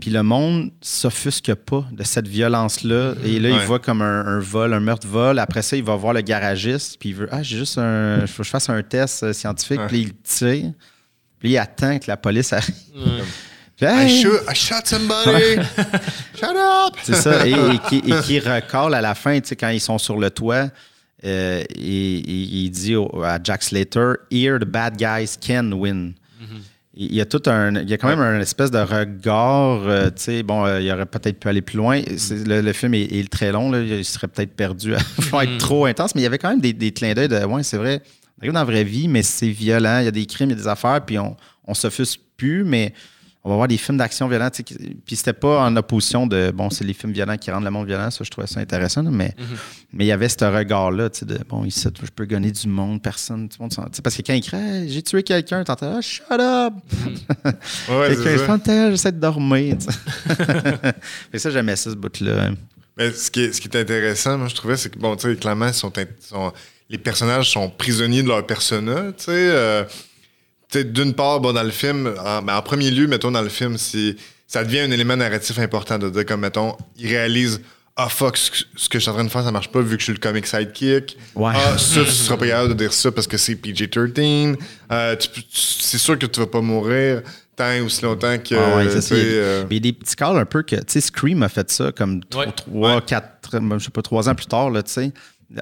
Puis 0.00 0.10
le 0.10 0.22
monde 0.22 0.72
s'offusque 0.80 1.54
pas 1.54 1.84
de 1.92 2.02
cette 2.02 2.26
violence-là. 2.26 3.14
Et 3.24 3.38
là, 3.38 3.50
il 3.50 3.58
voit 3.66 3.78
comme 3.78 4.02
un, 4.02 4.26
un 4.26 4.38
vol, 4.40 4.72
un 4.74 4.80
meurtre-vol. 4.80 5.38
Après 5.38 5.62
ça, 5.62 5.76
il 5.76 5.84
va 5.84 5.94
voir 5.94 6.12
le 6.12 6.22
garagiste. 6.22 6.96
Puis 6.98 7.10
il 7.10 7.14
veut 7.14 7.28
Ah, 7.30 7.42
j'ai 7.42 7.58
juste 7.58 7.78
un. 7.78 8.26
Faut 8.26 8.38
que 8.38 8.44
je 8.44 8.50
fasse 8.50 8.68
un 8.68 8.82
test 8.82 9.22
euh, 9.22 9.32
scientifique. 9.32 9.78
Ouais. 9.78 9.86
Puis 9.86 10.00
il 10.00 10.14
tire. 10.14 10.72
Puis 11.38 11.50
il 11.50 11.58
attend 11.58 11.98
que 11.98 12.06
la 12.08 12.16
police 12.16 12.52
arrive. 12.52 12.74
ouais. 12.96 13.22
Puis, 13.76 13.86
I, 13.90 14.22
shoot, 14.22 14.40
I 14.48 14.54
shot 14.54 14.84
somebody! 14.84 15.56
Shut 16.38 16.50
up! 16.54 16.94
C'est 17.02 17.16
ça. 17.16 17.44
Et, 17.46 17.52
et 17.52 17.78
qui, 17.88 17.96
et 18.06 18.20
qui 18.22 18.38
recolle 18.38 18.94
à 18.94 19.00
la 19.00 19.14
fin, 19.14 19.40
tu 19.40 19.48
sais, 19.48 19.56
quand 19.56 19.70
ils 19.70 19.80
sont 19.80 19.98
sur 19.98 20.18
le 20.18 20.30
toit, 20.30 20.68
euh, 21.24 21.62
il 21.76 22.70
dit 22.70 22.94
à 23.22 23.38
Jack 23.42 23.62
Slater, 23.62 24.14
Here 24.30 24.58
the 24.58 24.64
bad 24.64 24.96
guys 24.96 25.36
can 25.40 25.72
win. 25.72 26.14
Il 26.94 27.14
y 27.14 27.22
a 27.22 27.24
tout 27.24 27.40
un. 27.46 27.74
Il 27.76 27.88
y 27.88 27.94
a 27.94 27.96
quand 27.96 28.08
même 28.08 28.20
un 28.20 28.38
espèce 28.38 28.70
de 28.70 28.78
regard. 28.78 29.80
euh, 29.88 30.08
tu 30.08 30.22
sais, 30.24 30.42
bon, 30.42 30.66
euh, 30.66 30.78
il 30.78 30.92
aurait 30.92 31.06
peut-être 31.06 31.40
pu 31.40 31.48
aller 31.48 31.62
plus 31.62 31.78
loin. 31.78 32.02
Le, 32.02 32.60
le 32.60 32.72
film 32.74 32.92
est, 32.92 33.04
est 33.04 33.30
très 33.30 33.50
long. 33.50 33.70
Là, 33.70 33.80
il 33.80 34.04
serait 34.04 34.28
peut-être 34.28 34.54
perdu 34.54 34.94
à 34.94 34.98
être 35.42 35.56
trop 35.58 35.86
intense, 35.86 36.14
mais 36.14 36.20
il 36.20 36.24
y 36.24 36.26
avait 36.26 36.36
quand 36.36 36.50
même 36.50 36.60
des, 36.60 36.74
des 36.74 36.92
clins 36.92 37.14
d'œil 37.14 37.28
de. 37.28 37.42
Ouais, 37.46 37.62
c'est 37.62 37.78
vrai. 37.78 38.02
On 38.36 38.42
arrive 38.42 38.52
dans 38.52 38.60
la 38.60 38.64
vraie 38.66 38.84
vie, 38.84 39.08
mais 39.08 39.22
c'est 39.22 39.48
violent. 39.48 40.00
Il 40.00 40.04
y 40.04 40.08
a 40.08 40.10
des 40.10 40.26
crimes, 40.26 40.50
il 40.50 40.52
y 40.56 40.58
a 40.60 40.62
des 40.62 40.68
affaires, 40.68 41.00
puis 41.02 41.18
on, 41.18 41.34
on 41.66 41.72
s'offusque 41.72 42.20
plus, 42.36 42.62
mais 42.62 42.92
on 43.44 43.50
va 43.50 43.56
voir 43.56 43.66
des 43.68 43.76
films 43.76 43.98
d'action 43.98 44.28
violents. 44.28 44.50
Puis 45.04 45.16
c'était 45.16 45.32
pas 45.32 45.64
en 45.64 45.74
opposition 45.76 46.26
de 46.28 46.52
bon, 46.52 46.70
c'est 46.70 46.84
les 46.84 46.92
films 46.94 47.12
violents 47.12 47.36
qui 47.36 47.50
rendent 47.50 47.64
le 47.64 47.70
monde 47.70 47.86
violent. 47.88 48.10
Ça, 48.10 48.22
je 48.22 48.30
trouvais 48.30 48.46
ça 48.46 48.60
intéressant. 48.60 49.02
mais, 49.02 49.34
mais 49.92 50.04
il 50.04 50.08
y 50.08 50.12
avait 50.12 50.28
ce 50.28 50.44
regard-là, 50.44 51.10
tu 51.10 51.20
sais, 51.20 51.24
de 51.26 51.38
bon, 51.48 51.64
ici, 51.64 51.88
je 52.02 52.10
peux 52.14 52.24
gonner 52.24 52.52
du 52.52 52.68
monde, 52.68 53.02
personne. 53.02 53.48
Tout 53.48 53.56
le 53.58 53.64
monde 53.64 53.72
s'en- 53.72 53.86
parce 54.02 54.16
que 54.16 54.22
quand 54.22 54.34
il 54.34 54.54
Hey, 54.54 54.88
j'ai 54.90 55.02
tué 55.02 55.22
quelqu'un, 55.24 55.64
t'entends, 55.64 55.94
ah, 55.96 56.00
shut 56.00 56.24
up! 56.30 56.74
Ouais, 57.88 58.14
quelqu'un, 58.14 58.90
j'essaie 58.90 59.12
de 59.12 59.18
dormir. 59.18 59.76
Fait 61.30 61.38
ça, 61.38 61.50
j'aimais 61.50 61.76
ça, 61.76 61.90
ce 61.90 61.96
bout-là. 61.96 62.50
Mais 62.96 63.10
ce 63.12 63.30
qui, 63.30 63.40
est, 63.44 63.52
ce 63.52 63.60
qui 63.60 63.68
est 63.68 63.76
intéressant, 63.76 64.36
moi, 64.38 64.48
je 64.48 64.54
trouvais, 64.54 64.76
c'est 64.76 64.90
que, 64.90 64.98
bon, 64.98 65.16
tu 65.16 65.28
sais, 65.30 65.36
clairement, 65.36 65.72
sont, 65.72 65.92
sont- 66.20 66.52
les 66.90 66.98
personnages 66.98 67.50
sont 67.50 67.70
prisonniers 67.70 68.22
de 68.22 68.28
leur 68.28 68.46
persona, 68.46 69.12
tu 69.16 69.24
sais. 69.24 69.30
euh, 69.30 69.84
tu 69.84 69.90
sais, 69.90 69.96
d'une 70.78 71.14
part, 71.14 71.40
bon, 71.40 71.52
dans 71.52 71.62
le 71.62 71.70
film, 71.70 72.12
en, 72.24 72.42
ben, 72.42 72.56
en 72.56 72.62
premier 72.62 72.90
lieu, 72.90 73.06
mettons, 73.06 73.30
dans 73.30 73.42
le 73.42 73.48
film, 73.48 73.76
c'est, 73.78 74.16
ça 74.46 74.64
devient 74.64 74.80
un 74.80 74.90
élément 74.90 75.16
narratif 75.16 75.58
important 75.58 75.98
de 75.98 76.08
dire, 76.10 76.24
comme, 76.26 76.40
mettons, 76.40 76.76
ils 76.98 77.08
réalisent, 77.08 77.60
ah, 77.96 78.08
fuck, 78.08 78.36
ce, 78.38 78.50
que- 78.50 78.56
ce 78.76 78.88
que 78.88 78.98
je 78.98 79.02
suis 79.02 79.10
en 79.10 79.14
train 79.14 79.24
de 79.24 79.28
faire, 79.28 79.44
ça 79.44 79.50
marche 79.52 79.68
pas 79.70 79.80
vu 79.80 79.96
que 79.96 80.00
je 80.00 80.04
suis 80.04 80.12
le 80.14 80.18
comic 80.18 80.46
sidekick. 80.46 81.16
Ouais. 81.34 81.52
Ah, 81.54 81.76
ça, 81.78 82.00
tu 82.04 82.10
seras 82.10 82.36
pas 82.38 82.46
capable 82.46 82.70
de 82.70 82.74
dire 82.74 82.92
ça 82.92 83.12
parce 83.12 83.26
que 83.26 83.36
c'est 83.36 83.54
PG-13. 83.54 84.56
Euh, 84.90 85.16
tu 85.16 85.28
peux- 85.28 85.40
tu- 85.42 85.46
c'est 85.52 85.98
sûr 85.98 86.18
que 86.18 86.24
tu 86.26 86.40
vas 86.40 86.46
pas 86.46 86.62
mourir 86.62 87.20
tant 87.54 87.70
et 87.70 87.80
aussi 87.82 88.02
longtemps 88.02 88.38
que. 88.38 88.54
Ah 88.54 88.76
ouais, 88.78 88.84
ça. 88.88 88.90
Il 88.90 88.94
y 88.94 88.96
a- 88.96 89.00
sais, 89.02 89.14
euh, 89.18 89.64
mais 89.68 89.76
il 89.76 89.86
y 89.86 89.88
a 89.88 89.92
des 89.92 89.98
petits 89.98 90.16
calls 90.16 90.38
un 90.38 90.46
peu 90.46 90.62
que, 90.62 90.76
tu 90.76 90.82
sais, 90.88 91.00
Scream 91.02 91.42
a 91.42 91.50
fait 91.50 91.70
ça 91.70 91.92
comme 91.92 92.22
Ouais. 92.34 92.46
3, 92.56 93.00
4, 93.02 93.26
je 93.78 93.84
sais 93.84 93.90
pas, 93.90 94.00
3 94.02 94.26
ans 94.30 94.34
plus 94.34 94.46
tard, 94.46 94.70
là, 94.70 94.82
tu 94.82 94.90
sais, 94.92 95.12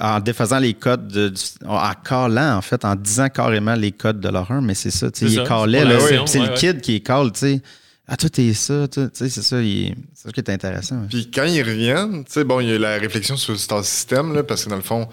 en 0.00 0.20
défaisant 0.20 0.58
les 0.58 0.74
codes, 0.74 1.08
de, 1.08 1.28
du- 1.30 1.40
en 1.66 1.92
callant, 2.04 2.56
en 2.56 2.62
fait, 2.62 2.84
en 2.84 2.94
disant 2.94 3.28
carrément 3.28 3.74
les 3.74 3.92
codes 3.92 4.20
de 4.20 4.28
l'horreur, 4.28 4.62
mais 4.62 4.74
c'est 4.74 4.90
ça, 4.90 5.10
tu 5.10 5.20
sais, 5.20 5.32
il 5.32 5.38
est 5.40 6.26
c'est 6.26 6.38
le 6.38 6.54
kid 6.54 6.80
qui 6.80 6.96
est 6.96 7.00
call, 7.00 7.32
tu 7.32 7.38
sais. 7.40 7.62
Ah, 8.06 8.16
toi, 8.16 8.28
t'es 8.28 8.52
ça, 8.54 8.88
tu 8.88 9.00
sais, 9.12 9.28
c'est 9.28 9.42
ça, 9.42 9.60
il 9.62 9.86
est- 9.88 9.94
c'est 10.14 10.28
ça 10.28 10.32
qui 10.32 10.40
est 10.40 10.50
intéressant. 10.50 10.96
ouais. 10.96 11.06
Puis 11.08 11.30
quand 11.32 11.44
ils 11.44 11.62
reviennent, 11.62 12.24
tu 12.24 12.32
sais, 12.32 12.44
bon, 12.44 12.60
il 12.60 12.68
y 12.68 12.72
a 12.74 12.78
la 12.78 12.98
réflexion 12.98 13.36
sur 13.36 13.52
le 13.52 13.58
star 13.58 13.84
system, 13.84 14.34
là, 14.34 14.42
parce 14.42 14.64
que 14.64 14.70
dans 14.70 14.76
le 14.76 14.82
fond, 14.82 15.08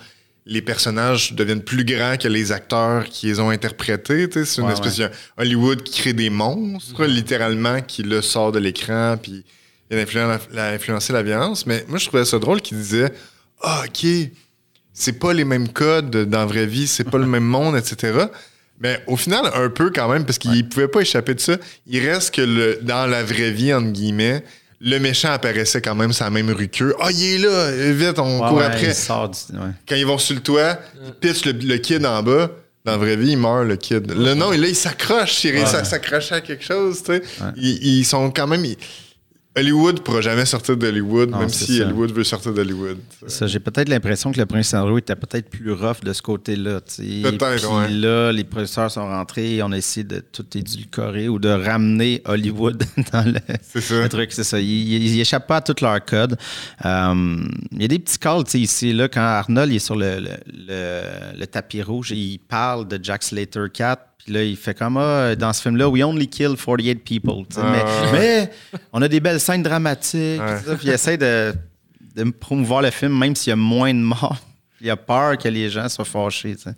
les 0.47 0.61
personnages 0.61 1.33
deviennent 1.33 1.61
plus 1.61 1.83
grands 1.85 2.15
que 2.17 2.27
les 2.27 2.51
acteurs 2.51 3.03
qui 3.05 3.27
les 3.27 3.39
ont 3.39 3.49
interprétés. 3.49 4.29
tu 4.29 4.39
sais. 4.39 4.45
C'est 4.45 4.61
une 4.61 4.67
Ouais, 4.67 4.73
espèce 4.73 4.97
de 4.97 5.09
Hollywood 5.37 5.83
qui 5.83 6.01
crée 6.01 6.13
des 6.13 6.29
monstres, 6.29 7.05
littéralement, 7.05 7.81
qui 7.81 8.01
le 8.03 8.21
sort 8.21 8.51
de 8.51 8.59
l'écran, 8.59 9.17
puis 9.21 9.43
il 9.91 9.97
a 9.97 10.05
la- 10.53 10.69
influencé 10.71 11.13
la 11.13 11.21
violence. 11.21 11.65
Mais 11.65 11.85
moi, 11.87 11.99
je 11.99 12.07
trouvais 12.07 12.25
ça 12.25 12.39
drôle 12.39 12.61
qu'il 12.61 12.77
disait 12.77 13.13
Ah, 13.61 13.83
OK, 13.85 14.05
c'est 14.99 15.19
pas 15.19 15.33
les 15.33 15.45
mêmes 15.45 15.69
codes 15.69 16.09
dans 16.29 16.39
la 16.39 16.45
vraie 16.45 16.65
vie, 16.65 16.87
c'est 16.87 17.03
pas 17.03 17.17
le 17.17 17.25
même 17.27 17.43
monde, 17.45 17.77
etc. 17.77 18.17
Mais 18.79 18.99
au 19.07 19.15
final, 19.17 19.43
un 19.53 19.69
peu 19.69 19.91
quand 19.93 20.07
même, 20.09 20.25
parce 20.25 20.37
qu'il 20.37 20.67
pouvait 20.69 20.87
pas 20.87 21.01
échapper 21.01 21.33
de 21.35 21.39
ça. 21.39 21.57
Il 21.87 22.07
reste 22.07 22.33
que 22.35 22.41
le, 22.41 22.79
dans 22.81 23.05
la 23.07 23.23
vraie 23.23 23.51
vie, 23.51 23.73
entre 23.73 23.91
guillemets, 23.91 24.43
le 24.79 24.99
méchant 24.99 25.31
apparaissait 25.31 25.81
quand 25.81 25.95
même 25.95 26.11
la 26.19 26.29
même 26.29 26.51
rue. 26.51 26.69
Ah, 26.99 27.09
il 27.11 27.23
est 27.23 27.37
là! 27.39 27.71
Vite, 27.93 28.19
on 28.19 28.39
Ouais, 28.41 28.47
court 28.49 28.57
ouais, 28.59 28.65
après. 28.65 28.85
il 28.87 28.93
sort 28.93 29.29
du- 29.29 29.55
ouais. 29.57 29.71
Quand 29.87 29.95
ils 29.95 30.05
vont 30.05 30.17
sur 30.19 30.35
le 30.35 30.41
toit, 30.41 30.79
ils 31.05 31.13
pitchent 31.13 31.45
le, 31.45 31.53
le 31.53 31.77
kid 31.77 32.05
en 32.05 32.21
bas. 32.21 32.51
Dans 32.85 32.91
la 32.93 32.97
vraie 32.99 33.17
vie, 33.17 33.31
il 33.31 33.37
meurt, 33.37 33.65
le 33.65 33.75
kid. 33.75 34.11
Le 34.15 34.33
non, 34.35 34.51
là, 34.51 34.67
il 34.67 34.75
s'accroche. 34.75 35.43
Il 35.43 35.51
réussit 35.51 35.75
à 35.75 35.83
s'accrocher 35.83 36.35
à 36.35 36.41
quelque 36.41 36.63
chose, 36.63 36.99
tu 37.03 37.13
sais. 37.13 37.23
Ils, 37.57 37.99
ils 37.99 38.05
sont 38.05 38.29
quand 38.31 38.47
même... 38.47 38.63
ils- 38.63 38.77
Hollywood 39.57 40.01
pourra 40.01 40.21
jamais 40.21 40.45
sortir 40.45 40.77
d'Hollywood, 40.77 41.31
Non, 41.31 41.39
même 41.39 41.49
si 41.49 41.77
ça. 41.77 41.83
Hollywood 41.85 42.11
veut 42.11 42.23
sortir 42.23 42.53
d'Hollywood. 42.53 42.97
Ça, 43.27 43.47
j'ai 43.47 43.59
peut-être 43.59 43.89
l'impression 43.89 44.31
que 44.31 44.37
le 44.39 44.45
premier 44.45 44.63
scénario 44.63 44.97
était 44.99 45.15
peut-être 45.15 45.49
plus 45.49 45.71
rough 45.71 46.01
de 46.03 46.13
ce 46.13 46.21
côté-là. 46.21 46.79
Peut-être, 46.81 47.73
ouais. 47.79 47.89
là, 47.89 48.31
les 48.31 48.43
producteurs 48.43 48.91
sont 48.91 49.05
rentrés 49.07 49.55
et 49.55 49.63
on 49.63 49.71
a 49.71 49.77
essayé 49.77 50.03
de 50.03 50.19
tout 50.19 50.45
édulcorer 50.55 51.27
ou 51.27 51.39
de 51.39 51.49
ramener 51.49 52.21
Hollywood 52.25 52.83
dans 53.11 53.25
le, 53.25 54.07
truc. 54.09 54.31
C'est 54.31 54.43
ça. 54.43 54.59
Ils, 54.59 54.93
ils 54.93 55.19
échappent 55.19 55.47
pas 55.47 55.57
à 55.57 55.61
tout 55.61 55.75
leur 55.81 56.03
code. 56.05 56.37
Euh, 56.85 57.37
il 57.71 57.81
y 57.81 57.85
a 57.85 57.87
des 57.87 57.99
petits 57.99 58.19
calls 58.19 58.43
ici. 58.53 58.93
Là, 58.93 59.07
quand 59.07 59.21
Arnold 59.21 59.71
il 59.71 59.77
est 59.77 59.79
sur 59.79 59.95
le- 59.95 60.19
le 60.57 61.45
tapis 61.45 61.81
rouge, 61.81 62.11
il 62.11 62.39
parle 62.39 62.87
de 62.87 62.99
Jack 63.01 63.23
Slater 63.23 63.65
4. 63.73 64.01
Puis 64.23 64.33
là, 64.33 64.43
il 64.43 64.57
fait 64.57 64.77
comme 64.77 64.97
ah, 64.97 65.35
dans 65.35 65.53
ce 65.53 65.61
film-là, 65.61 65.87
we 65.89 66.03
only 66.03 66.27
kill 66.27 66.55
48 66.57 66.95
people. 67.03 67.43
Ah, 67.55 67.61
mais, 67.71 67.83
ouais. 68.11 68.11
mais 68.11 68.51
on 68.93 69.01
a 69.01 69.07
des 69.07 69.19
belles 69.19 69.39
scènes 69.39 69.63
dramatiques. 69.63 70.39
Ouais. 70.41 70.59
tout 70.59 70.69
ça. 70.69 70.75
Puis 70.75 70.87
il 70.87 70.93
essaie 70.93 71.17
de, 71.17 71.53
de 72.15 72.23
promouvoir 72.31 72.81
le 72.81 72.91
film, 72.91 73.17
même 73.17 73.35
s'il 73.35 73.51
y 73.51 73.53
a 73.53 73.55
moins 73.55 73.93
de 73.93 73.99
morts. 73.99 74.37
Il 74.79 74.87
a 74.91 74.95
peur 74.95 75.39
que 75.39 75.47
les 75.49 75.71
gens 75.71 75.89
soient 75.89 76.05
fâchés. 76.05 76.55
sais. 76.55 76.69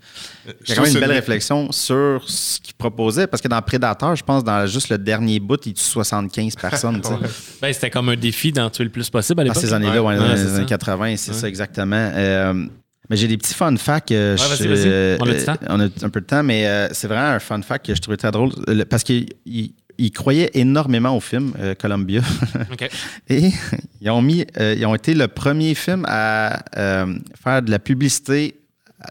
Il 0.46 0.69
y 0.69 0.72
a 0.72 0.75
quand 0.77 0.84
même 0.84 0.93
une 0.93 1.00
belle 1.01 1.12
réflexion 1.12 1.69
sur 1.74 2.24
ce 2.29 2.58
qu'il 2.62 2.74
proposait, 2.75 3.27
parce 3.27 3.41
que 3.41 3.50
dans 3.50 3.62
Predator, 3.62 4.15
je 4.15 4.24
pense, 4.24 4.41
dans 4.41 4.65
juste 4.67 4.88
le 4.88 4.98
dernier 4.98 5.38
bout, 5.41 5.60
il 5.65 5.74
tue 5.74 5.84
75 5.84 6.55
personnes. 6.55 7.01
Ben, 7.62 7.74
c'était 7.74 7.89
comme 7.89 8.08
un 8.08 8.15
défi 8.15 8.53
d'en 8.53 8.69
tuer 8.69 8.86
le 8.86 8.89
plus 8.89 9.10
possible 9.10 9.41
à 9.41 9.43
Dans 9.43 9.50
l'époque. 9.50 9.62
ces 9.62 9.74
années-là, 9.74 10.01
ouais, 10.01 10.13
Ouais, 10.13 10.17
dans 10.17 10.34
les 10.34 10.39
années 10.39 10.60
ça. 10.60 10.63
80, 10.63 11.15
c'est 11.17 11.34
ça 11.34 11.50
exactement. 11.50 12.10
Euh, 12.15 12.67
mais 13.10 13.16
j'ai 13.18 13.28
des 13.28 13.38
petits 13.38 13.54
fun 13.54 13.75
facts. 13.78 14.12
euh, 14.12 14.36
Ouais, 14.38 14.66
euh, 14.68 15.18
On 15.20 15.28
a 15.30 15.34
du 15.34 15.44
temps? 15.46 15.56
On 15.70 15.80
a 15.80 15.86
un 15.86 16.10
peu 16.10 16.22
de 16.22 16.25
temps, 16.25 16.44
mais 16.44 16.68
euh, 16.68 16.88
c'est 16.92 17.08
vraiment 17.08 17.30
un 17.36 17.39
fun 17.39 17.62
fact 17.62 17.86
que 17.88 17.96
je 17.96 18.01
trouvais 18.01 18.18
très 18.18 18.32
drôle. 18.32 18.51
Le- 18.68 18.84
Parce 18.86 19.04
qu'il 19.04 19.28
il- 19.46 19.74
il 20.01 20.12
croyait 20.12 20.50
énormément 20.54 21.16
au 21.16 21.20
film, 21.20 21.51
euh, 21.60 21.75
Columbia. 21.75 22.22
OK. 22.72 22.89
Et 23.28 23.51
ils 24.01 24.10
ont, 24.10 24.22
mis, 24.22 24.46
euh, 24.60 24.74
ils 24.78 24.86
ont 24.86 24.96
été 24.96 25.13
le 25.13 25.28
premier 25.28 25.75
film 25.75 26.06
à 26.08 26.62
euh, 26.78 27.16
faire 27.44 27.62
de 27.62 27.70
la 27.72 27.80
publicité 27.80 28.60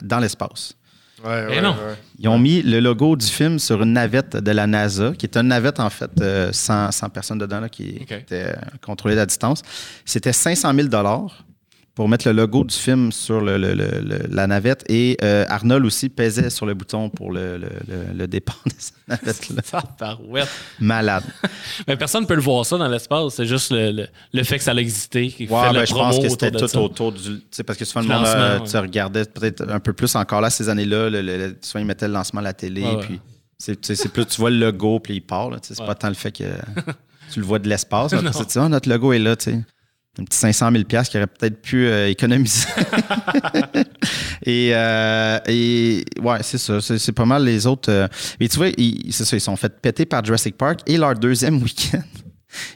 dans 0.03 0.19
l'espace. 0.19 0.75
Ouais, 1.25 1.47
Eh 1.49 1.55
ouais, 1.57 1.61
non. 1.61 1.71
ouais. 1.73 1.95
Ils 2.21 2.29
ont 2.29 2.39
mis 2.39 2.63
le 2.63 2.79
logo 2.81 3.17
du 3.17 3.27
film 3.27 3.59
sur 3.59 3.83
une 3.83 3.93
navette 3.95 4.37
de 4.37 4.51
la 4.53 4.67
NASA, 4.69 5.13
qui 5.19 5.27
est 5.27 5.37
une 5.37 5.49
navette, 5.49 5.81
en 5.81 5.91
fait, 5.91 6.11
euh, 6.21 6.51
sans, 6.53 6.91
sans 6.93 7.09
personne 7.11 7.39
dedans, 7.39 7.59
là, 7.61 7.69
qui 7.69 7.97
était 8.09 8.21
euh, 8.33 8.53
contrôlée 8.81 9.19
à 9.19 9.27
distance. 9.27 9.63
C'était 10.05 10.33
500 10.33 10.73
000 10.75 10.89
pour 11.99 12.09
mettre 12.09 12.29
le 12.29 12.33
logo 12.33 12.63
du 12.63 12.77
film 12.77 13.11
sur 13.11 13.41
le- 13.41 13.59
le- 13.59 13.75
le- 13.75 14.01
le- 14.01 14.29
la 14.31 14.47
navette. 14.47 14.85
Et 14.89 15.17
euh, 15.25 15.45
Arnold 15.49 15.85
aussi 15.85 16.09
pesait 16.09 16.49
sur 16.49 16.65
le 16.65 16.75
bouton 16.75 17.11
pour 17.11 17.33
le, 17.33 17.59
départ 18.29 18.61
de 18.67 18.73
cette 18.79 18.95
navette-là. 19.09 20.45
Malade. 20.79 21.25
Mais 21.89 21.97
personne 21.97 22.23
ne 22.23 22.29
peut 22.29 22.37
le 22.37 22.41
voir 22.41 22.65
ça 22.65 22.79
dans 22.79 22.87
l'espace. 22.87 23.35
C'est 23.35 23.47
juste 23.47 23.73
le, 23.73 24.07
fait 24.45 24.59
que 24.59 24.63
ça 24.63 24.71
a 24.71 24.75
existé 24.77 25.27
qui 25.27 25.49
fait 25.49 25.53
ben, 25.53 25.85
je 25.85 25.91
promo 25.93 26.11
pense 26.11 26.21
que 26.21 26.29
c'était 26.29 26.53
tout 26.53 26.69
ça. 26.69 26.81
autour 26.81 27.11
du. 27.11 27.41
Parce 27.67 27.77
que 27.77 27.85
souvent, 27.85 28.03
le 28.03 28.15
monde, 28.15 28.27
euh, 28.29 28.61
tu 28.61 28.77
regardais 28.77 29.25
peut-être 29.25 29.69
un 29.69 29.81
peu 29.81 29.93
plus 29.93 30.15
encore 30.15 30.41
là, 30.41 30.51
ces 30.51 30.69
années-là. 30.69 31.11
souvent, 31.63 31.81
ils 31.81 31.85
mettaient 31.87 32.07
le 32.07 32.15
lancement 32.15 32.39
à 32.39 32.45
la 32.45 32.53
télé. 32.53 32.83
Ouais. 32.85 32.99
Puis 33.01 33.21
c'est 33.59 33.85
c'est 33.85 34.09
plus, 34.13 34.25
tu 34.25 34.41
vois 34.41 34.51
le 34.51 34.59
logo, 34.61 35.01
puis 35.01 35.15
il 35.17 35.21
part. 35.21 35.51
c'est 35.63 35.81
Ouais. 35.81 35.85
pas 35.87 35.97
tant 35.97 36.09
le 36.11 36.15
fait 36.15 36.31
que 36.31 36.45
tu 37.33 37.41
le 37.41 37.45
vois 37.45 37.59
de 37.59 37.69
l'espace. 37.69 38.13
que 38.13 38.45
tu 38.53 38.59
notre 38.71 38.89
logo 38.89 39.13
est 39.13 39.19
là. 39.19 39.35
tu 39.35 39.51
sais. 39.51 39.65
Un 40.21 40.25
petit 40.25 40.39
500 40.39 40.71
000 40.73 40.85
qui 40.85 40.97
aurait 41.17 41.27
peut-être 41.29 41.63
pu 41.63 41.87
euh, 41.87 42.09
économiser. 42.09 42.67
et, 44.45 44.71
euh, 44.75 45.39
et 45.47 46.05
ouais, 46.21 46.39
c'est 46.43 46.59
ça. 46.59 46.81
C'est 46.81 46.99
c'est 46.99 47.13
pas 47.13 47.25
mal 47.25 47.45
les 47.45 47.67
autres. 47.67 47.91
euh, 47.91 48.09
Mais 48.41 48.49
tu 48.49 48.57
vois, 48.57 48.69
ils- 48.77 49.13
c'est 49.13 49.25
ça, 49.25 49.37
ils 49.37 49.41
sont 49.41 49.57
fait 49.57 49.81
péter 49.81 50.07
par 50.07 50.25
Jurassic 50.25 50.57
Park 50.57 50.81
et 50.87 50.97
leur 50.97 51.15
deuxième 51.15 51.63
week-end. 51.63 52.03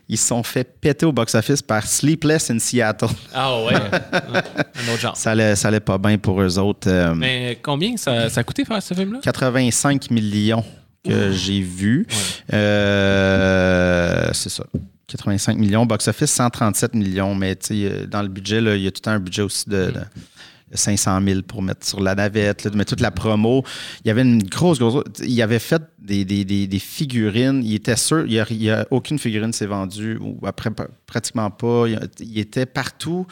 Ils 0.08 0.18
se 0.18 0.28
sont 0.28 0.42
fait 0.42 0.64
péter 0.80 1.06
au 1.06 1.12
box-office 1.12 1.62
par 1.62 1.86
Sleepless 1.86 2.50
in 2.50 2.58
Seattle. 2.58 3.06
Ah 3.34 3.62
ouais. 3.64 3.74
un 4.12 4.92
autre 4.92 5.00
genre. 5.00 5.16
Ça 5.16 5.30
allait, 5.32 5.56
ça 5.56 5.68
allait 5.68 5.80
pas 5.80 5.96
bien 5.98 6.18
pour 6.18 6.40
eux 6.42 6.58
autres. 6.58 6.88
Euh, 6.90 7.14
Mais 7.14 7.58
combien 7.62 7.96
ça, 7.96 8.28
ça 8.28 8.40
a 8.40 8.44
coûté 8.44 8.64
faire 8.66 8.82
ce 8.82 8.92
film-là? 8.94 9.20
85 9.22 10.10
millions 10.10 10.62
que 11.04 11.32
j'ai 11.32 11.60
vu. 11.60 12.06
Euh, 12.52 14.30
c'est 14.32 14.50
ça. 14.50 14.64
85 15.08 15.58
millions. 15.58 15.84
Box-office, 15.84 16.30
137 16.30 16.94
millions. 16.94 17.34
Mais 17.34 17.56
tu 17.56 17.66
sais, 17.66 17.74
euh, 17.84 18.06
dans 18.06 18.22
le 18.22 18.28
budget, 18.28 18.60
là, 18.60 18.76
il 18.76 18.82
y 18.82 18.86
a 18.86 18.90
tout 18.90 19.00
le 19.00 19.02
temps 19.02 19.10
un 19.12 19.20
budget 19.20 19.42
aussi 19.42 19.68
de 19.68 19.92
500 20.74 21.20
000 21.26 21.40
pour 21.42 21.62
mettre 21.62 21.86
sur 21.86 22.00
la 22.00 22.14
navette, 22.14 22.64
là, 22.64 22.70
mettre 22.72 22.90
toute 22.90 23.00
la 23.00 23.10
promo. 23.10 23.64
Il 24.04 24.08
y 24.08 24.10
avait 24.10 24.22
une 24.22 24.42
grosse, 24.42 24.78
grosse. 24.78 25.04
Il 25.22 25.40
avait 25.42 25.58
fait 25.58 25.82
des, 25.98 26.24
des- 26.24 26.44
des- 26.44 26.66
des 26.66 26.78
figurines. 26.78 27.62
Il 27.64 27.74
était 27.74 27.96
sûr, 27.96 28.24
il 28.26 28.32
y 28.32 28.40
a, 28.40 28.46
il 28.50 28.62
y 28.62 28.70
a 28.70 28.86
aucune 28.90 29.18
figurine 29.18 29.52
s'est 29.52 29.66
vendue, 29.66 30.18
ou 30.20 30.38
après, 30.46 30.70
pratiquement 31.06 31.50
pas. 31.50 31.84
Il, 31.88 31.98
il 32.20 32.38
était 32.38 32.66
partout 32.66 33.26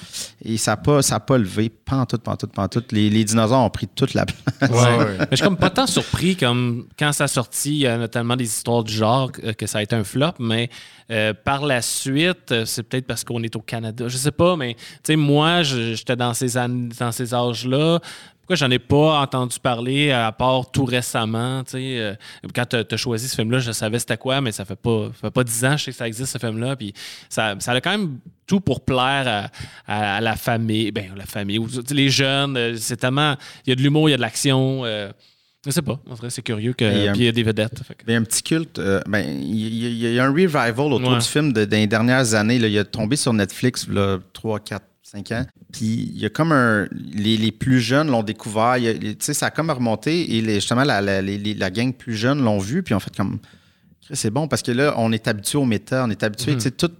et 0.44 0.56
ça 0.56 0.72
n'a 0.72 0.76
pas, 0.76 1.02
ça 1.02 1.16
a 1.16 1.20
pas 1.20 1.38
levé. 1.38 1.68
Pantoute, 1.70 2.22
pantoute, 2.22 2.52
pantoute. 2.52 2.92
Les, 2.92 3.10
les 3.10 3.24
dinosaures 3.24 3.64
ont 3.64 3.70
pris 3.70 3.88
toute 3.88 4.14
la 4.14 4.26
place. 4.26 4.70
Ouais, 4.70 4.98
ouais. 4.98 5.16
Mais 5.18 5.26
je 5.32 5.36
suis 5.36 5.44
comme 5.44 5.56
pas 5.56 5.70
tant 5.70 5.86
surpris 5.86 6.36
comme 6.36 6.86
quand 6.98 7.12
ça 7.12 7.24
a 7.24 7.28
sorti, 7.28 7.70
il 7.70 7.78
y 7.80 7.86
a 7.86 8.08
tellement 8.08 8.36
des 8.36 8.44
histoires 8.44 8.84
du 8.84 8.92
genre 8.92 9.30
que 9.32 9.66
ça 9.66 9.78
a 9.78 9.82
été 9.82 9.96
un 9.96 10.04
flop, 10.04 10.32
mais 10.38 10.68
euh, 11.10 11.34
par 11.34 11.66
la 11.66 11.82
suite, 11.82 12.52
euh, 12.52 12.64
c'est 12.64 12.84
peut-être 12.84 13.06
parce 13.06 13.24
qu'on 13.24 13.42
est 13.42 13.56
au 13.56 13.60
Canada, 13.60 14.06
je 14.06 14.16
sais 14.16 14.30
pas, 14.30 14.54
mais 14.56 14.74
tu 14.74 14.80
sais, 15.04 15.16
moi, 15.16 15.62
j'étais 15.64 16.14
dans 16.14 16.34
ces 16.34 16.56
années, 16.56 16.88
dans 16.98 17.10
ces 17.10 17.29
âges-là. 17.34 18.00
Pourquoi 18.40 18.56
j'en 18.66 18.70
ai 18.72 18.80
pas 18.80 19.20
entendu 19.20 19.60
parler 19.60 20.10
à 20.10 20.32
part 20.32 20.72
tout 20.72 20.84
récemment, 20.84 21.62
euh, 21.74 22.14
quand 22.52 22.66
tu 22.66 22.76
as 22.94 22.96
choisi 22.96 23.28
ce 23.28 23.36
film-là, 23.36 23.60
je 23.60 23.70
savais 23.70 24.00
c'était 24.00 24.16
quoi, 24.16 24.40
mais 24.40 24.50
ça 24.50 24.64
fait 24.64 24.74
pas 24.74 25.06
ça 25.14 25.28
fait 25.28 25.30
pas 25.30 25.44
dix 25.44 25.64
ans 25.64 25.72
que 25.72 25.76
je 25.78 25.84
sais 25.84 25.90
que 25.92 25.96
ça 25.96 26.08
existe 26.08 26.32
ce 26.32 26.38
film-là, 26.38 26.74
puis 26.74 26.92
ça, 27.28 27.54
ça 27.60 27.70
a 27.72 27.80
quand 27.80 27.92
même 27.92 28.18
tout 28.48 28.58
pour 28.60 28.84
plaire 28.84 29.50
à, 29.86 29.92
à- 29.94 30.16
à 30.16 30.20
la 30.20 30.34
famille, 30.34 30.90
ben 30.90 31.12
la 31.16 31.26
famille, 31.26 31.58
ou, 31.58 31.68
les 31.92 32.10
jeunes, 32.10 32.56
euh, 32.56 32.74
c'est 32.76 32.96
tellement, 32.96 33.36
il 33.66 33.70
y 33.70 33.72
a 33.72 33.76
de 33.76 33.82
l'humour, 33.82 34.08
il 34.08 34.12
y 34.12 34.14
a 34.14 34.16
de 34.16 34.22
l'action, 34.22 34.84
euh, 34.84 35.12
je 35.64 35.70
sais 35.70 35.82
pas, 35.82 36.00
en 36.10 36.14
vrai 36.14 36.30
c'est 36.30 36.42
curieux 36.42 36.72
que, 36.72 36.84
Et, 36.84 37.08
euh, 37.08 37.12
puis 37.12 37.20
il 37.20 37.26
y 37.26 37.28
a 37.28 37.32
des 37.32 37.44
vedettes. 37.44 37.80
fait 37.86 37.96
Il 38.04 38.12
y 38.12 38.16
a 38.16 38.18
un 38.18 38.24
petit 38.24 38.42
culte. 38.42 38.80
euh, 38.80 39.00
ben, 39.06 39.20
il 39.40 39.54
y, 39.54 40.10
il 40.12 40.18
a 40.18 40.24
un 40.24 40.30
revival 40.32 40.92
autour 40.92 41.10
Ouais. 41.12 41.18
du 41.18 41.24
film 41.26 41.52
de- 41.52 41.64
dans 41.66 41.76
les 41.76 41.86
dernières 41.86 42.34
années. 42.34 42.58
là. 42.58 42.66
il 42.66 42.76
a 42.78 42.84
tombé 42.84 43.14
sur 43.14 43.32
Netflix 43.32 43.86
là, 43.86 44.18
3, 44.32 44.58
4, 44.58 44.84
5 45.10 45.32
ans. 45.32 45.46
Puis 45.72 46.10
il 46.14 46.18
y 46.18 46.26
a 46.26 46.30
comme 46.30 46.52
un. 46.52 46.86
Les, 46.92 47.36
les 47.36 47.52
plus 47.52 47.80
jeunes 47.80 48.08
l'ont 48.10 48.22
découvert. 48.22 48.76
Tu 48.78 49.16
sais, 49.20 49.34
ça 49.34 49.46
a 49.46 49.50
comme 49.50 49.70
remonté 49.70 50.36
et 50.36 50.40
les- 50.42 50.56
justement, 50.56 50.84
la, 50.84 51.00
la, 51.00 51.20
les- 51.22 51.38
les- 51.38 51.54
la 51.54 51.70
gang 51.70 51.92
plus 51.92 52.14
jeune 52.14 52.42
l'ont 52.42 52.58
vu. 52.58 52.82
Puis 52.82 52.94
en 52.94 53.00
fait, 53.00 53.14
comme. 53.16 53.38
C'est 54.12 54.30
bon 54.30 54.48
parce 54.48 54.62
que 54.62 54.72
là, 54.72 54.94
on 54.96 55.12
est 55.12 55.28
habitué 55.28 55.56
au 55.58 55.64
méta, 55.64 56.04
on 56.04 56.10
est 56.10 56.22
habitué, 56.22 56.54
tu 56.54 56.60
sais, 56.62 56.70
tout. 56.72 56.90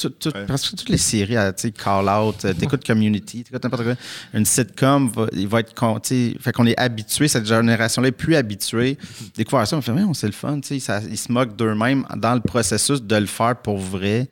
tout- 0.00 0.08
tout- 0.08 0.30
Ouais. 0.34 0.46
Presque 0.46 0.70
toutes 0.74 0.88
les 0.88 0.96
séries, 0.96 1.36
euh, 1.36 1.52
tu 1.52 1.62
sais, 1.62 1.70
Call 1.70 2.08
Out, 2.08 2.44
euh, 2.46 2.54
t'écoutes 2.54 2.84
Community, 2.86 3.44
t'écoutes 3.44 3.62
n'importe 3.62 3.84
quoi. 3.84 3.94
Une 4.32 4.46
sitcom, 4.46 5.08
va, 5.10 5.26
il 5.32 5.46
va 5.46 5.60
être. 5.60 5.74
con- 5.74 6.00
tu 6.00 6.08
sais, 6.32 6.36
Fait 6.40 6.50
qu'on 6.52 6.66
est 6.66 6.78
habitué, 6.80 7.28
cette 7.28 7.44
génération-là 7.46 8.08
est 8.08 8.12
plus 8.12 8.34
habituée. 8.34 8.96
Découvrir 9.36 9.66
ça, 9.68 9.76
on 9.76 9.82
fait, 9.82 9.92
on 9.92 10.14
c'est 10.14 10.26
le 10.26 10.32
fun, 10.32 10.58
tu 10.60 10.68
sais, 10.68 10.78
ça- 10.80 11.02
ils 11.08 11.18
se 11.18 11.30
moquent 11.30 11.54
d'eux-mêmes 11.56 12.04
dans 12.16 12.34
le 12.34 12.40
processus 12.40 13.02
de 13.02 13.16
le 13.16 13.26
faire 13.26 13.56
pour 13.60 13.76
vrai. 13.78 14.30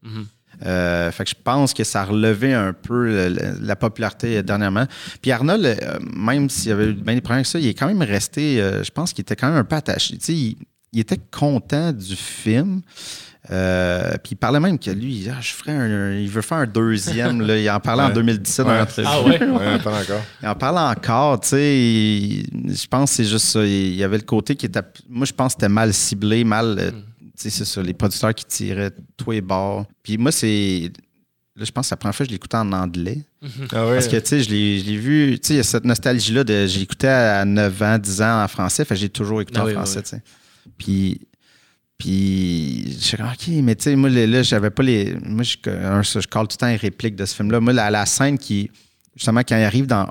Euh, 0.66 1.10
fait 1.10 1.24
que 1.24 1.30
je 1.30 1.34
pense 1.42 1.72
que 1.72 1.84
ça 1.84 2.02
a 2.02 2.04
relevé 2.04 2.52
un 2.52 2.72
peu 2.72 3.06
le- 3.06 3.28
le- 3.30 3.54
la 3.62 3.76
popularité 3.76 4.38
euh, 4.38 4.42
dernièrement. 4.42 4.86
Puis 5.22 5.30
Arnold, 5.32 5.64
euh, 5.64 5.98
même 6.14 6.50
s'il 6.50 6.68
y 6.68 6.72
avait 6.72 6.86
eu 6.88 6.92
bien 6.94 7.14
des 7.14 7.20
problèmes 7.20 7.38
avec 7.38 7.46
ça, 7.46 7.58
il 7.58 7.66
est 7.68 7.74
quand 7.74 7.86
même 7.86 8.02
resté, 8.02 8.60
euh, 8.60 8.82
je 8.84 8.90
pense 8.90 9.12
qu'il 9.12 9.22
était 9.22 9.36
quand 9.36 9.48
même 9.48 9.56
un 9.58 9.64
peu 9.64 9.76
attaché. 9.76 10.18
Tu 10.18 10.24
sais, 10.24 10.34
il, 10.34 10.56
il 10.92 11.00
était 11.00 11.20
content 11.30 11.92
du 11.92 12.14
film. 12.16 12.82
Euh, 13.50 14.10
puis 14.22 14.32
il 14.32 14.36
parlait 14.36 14.60
même 14.60 14.78
que 14.78 14.90
lui, 14.90 15.26
ah, 15.30 15.38
je 15.40 15.52
ferais 15.54 15.72
un- 15.72 16.12
il 16.12 16.28
veut 16.28 16.42
faire 16.42 16.58
un 16.58 16.66
deuxième. 16.66 17.40
là. 17.40 17.56
Il 17.56 17.70
en 17.70 17.80
parlait 17.80 18.02
en 18.02 18.08
Ouais. 18.08 18.12
2017 18.14 18.66
dans 18.66 18.72
Ouais. 18.72 18.78
l'entrevue. 18.80 19.08
Ah 19.10 19.22
ouais? 19.22 19.42
Ouais, 19.42 19.78
pas 19.78 19.98
encore. 19.98 20.22
Il 20.42 20.48
en 20.48 20.54
parle 20.54 20.78
encore, 20.78 21.40
tu 21.40 21.48
sais. 21.48 21.78
il- 21.78 22.46
Je 22.74 22.86
pense 22.86 23.10
que 23.10 23.16
c'est 23.16 23.24
juste 23.24 23.46
ça. 23.46 23.64
Il 23.64 23.94
y 23.94 24.04
avait 24.04 24.18
le 24.18 24.24
côté 24.24 24.56
qui 24.56 24.66
était. 24.66 24.82
Moi, 25.08 25.24
je 25.24 25.32
pense 25.32 25.54
que 25.54 25.60
c'était 25.62 25.72
mal 25.72 25.94
ciblé, 25.94 26.44
mal. 26.44 26.76
euh, 26.78 26.90
Tu 26.90 26.96
sais, 27.42 27.50
c'est 27.50 27.64
ça. 27.64 27.82
Les 27.82 27.94
producteurs 27.94 28.34
qui 28.34 28.44
tiraient 28.44 28.90
tous 29.16 29.30
les 29.30 29.40
bords. 29.40 29.86
Puis 30.02 30.18
moi, 30.18 30.32
c'est. 30.32 30.90
Là, 31.56 31.64
je 31.64 31.72
pense 31.72 31.84
que 31.84 31.88
c'est 31.88 31.92
la 31.94 31.96
première 31.98 32.14
fois 32.14 32.24
que 32.24 32.30
je 32.30 32.34
l'écoutais 32.34 32.56
en 32.56 32.72
anglais. 32.72 33.22
Ah 33.72 33.86
ouais. 33.86 33.94
Parce 33.94 34.08
que, 34.08 34.16
tu 34.16 34.26
sais, 34.26 34.42
je 34.42 34.50
l'ai 34.50 34.78
je 34.78 34.84
l'ai 34.84 34.96
vu. 34.96 35.38
Tu 35.40 35.48
sais, 35.48 35.54
il 35.54 35.56
y 35.58 35.60
a 35.60 35.62
cette 35.62 35.84
nostalgie-là 35.84 36.44
de. 36.44 36.66
Écouté 36.80 37.08
à 37.08 37.44
9 37.44 37.82
ans, 37.82 37.98
10 37.98 38.22
ans 38.22 38.44
en 38.44 38.48
français. 38.48 38.84
Fait 38.84 38.94
que 38.94 39.00
j'ai 39.00 39.08
toujours 39.08 39.40
écouté 39.40 39.58
Ah 39.60 39.64
en 39.64 39.66
oui, 39.66 39.72
français, 39.74 39.98
oui, 39.98 40.04
tu 40.04 40.10
sais. 40.10 40.22
Puis. 40.78 41.20
Puis, 41.98 42.92
je 42.98 43.04
suis 43.04 43.16
comme, 43.18 43.26
OK, 43.26 43.46
mais 43.62 43.74
tu 43.74 43.84
sais, 43.84 43.96
moi, 43.96 44.08
là, 44.08 44.26
là, 44.26 44.42
j'avais 44.42 44.70
pas 44.70 44.82
les. 44.82 45.14
Moi, 45.22 45.42
je, 45.42 45.56
je 45.62 46.26
colle 46.26 46.48
tout 46.48 46.54
le 46.54 46.60
temps 46.60 46.68
les 46.68 46.76
répliques 46.76 47.14
de 47.14 47.26
ce 47.26 47.34
film-là. 47.34 47.60
Moi, 47.60 47.74
la, 47.74 47.90
la 47.90 48.06
scène 48.06 48.38
qui. 48.38 48.70
Justement, 49.14 49.40
quand 49.40 49.56
il 49.56 49.64
arrive 49.64 49.86
dans. 49.86 50.06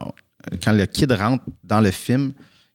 Quand 0.63 0.71
le 0.71 0.85
kid 0.85 1.11
rentre 1.11 1.43
dans 1.63 1.81
le 1.81 1.91
film, 1.91 2.31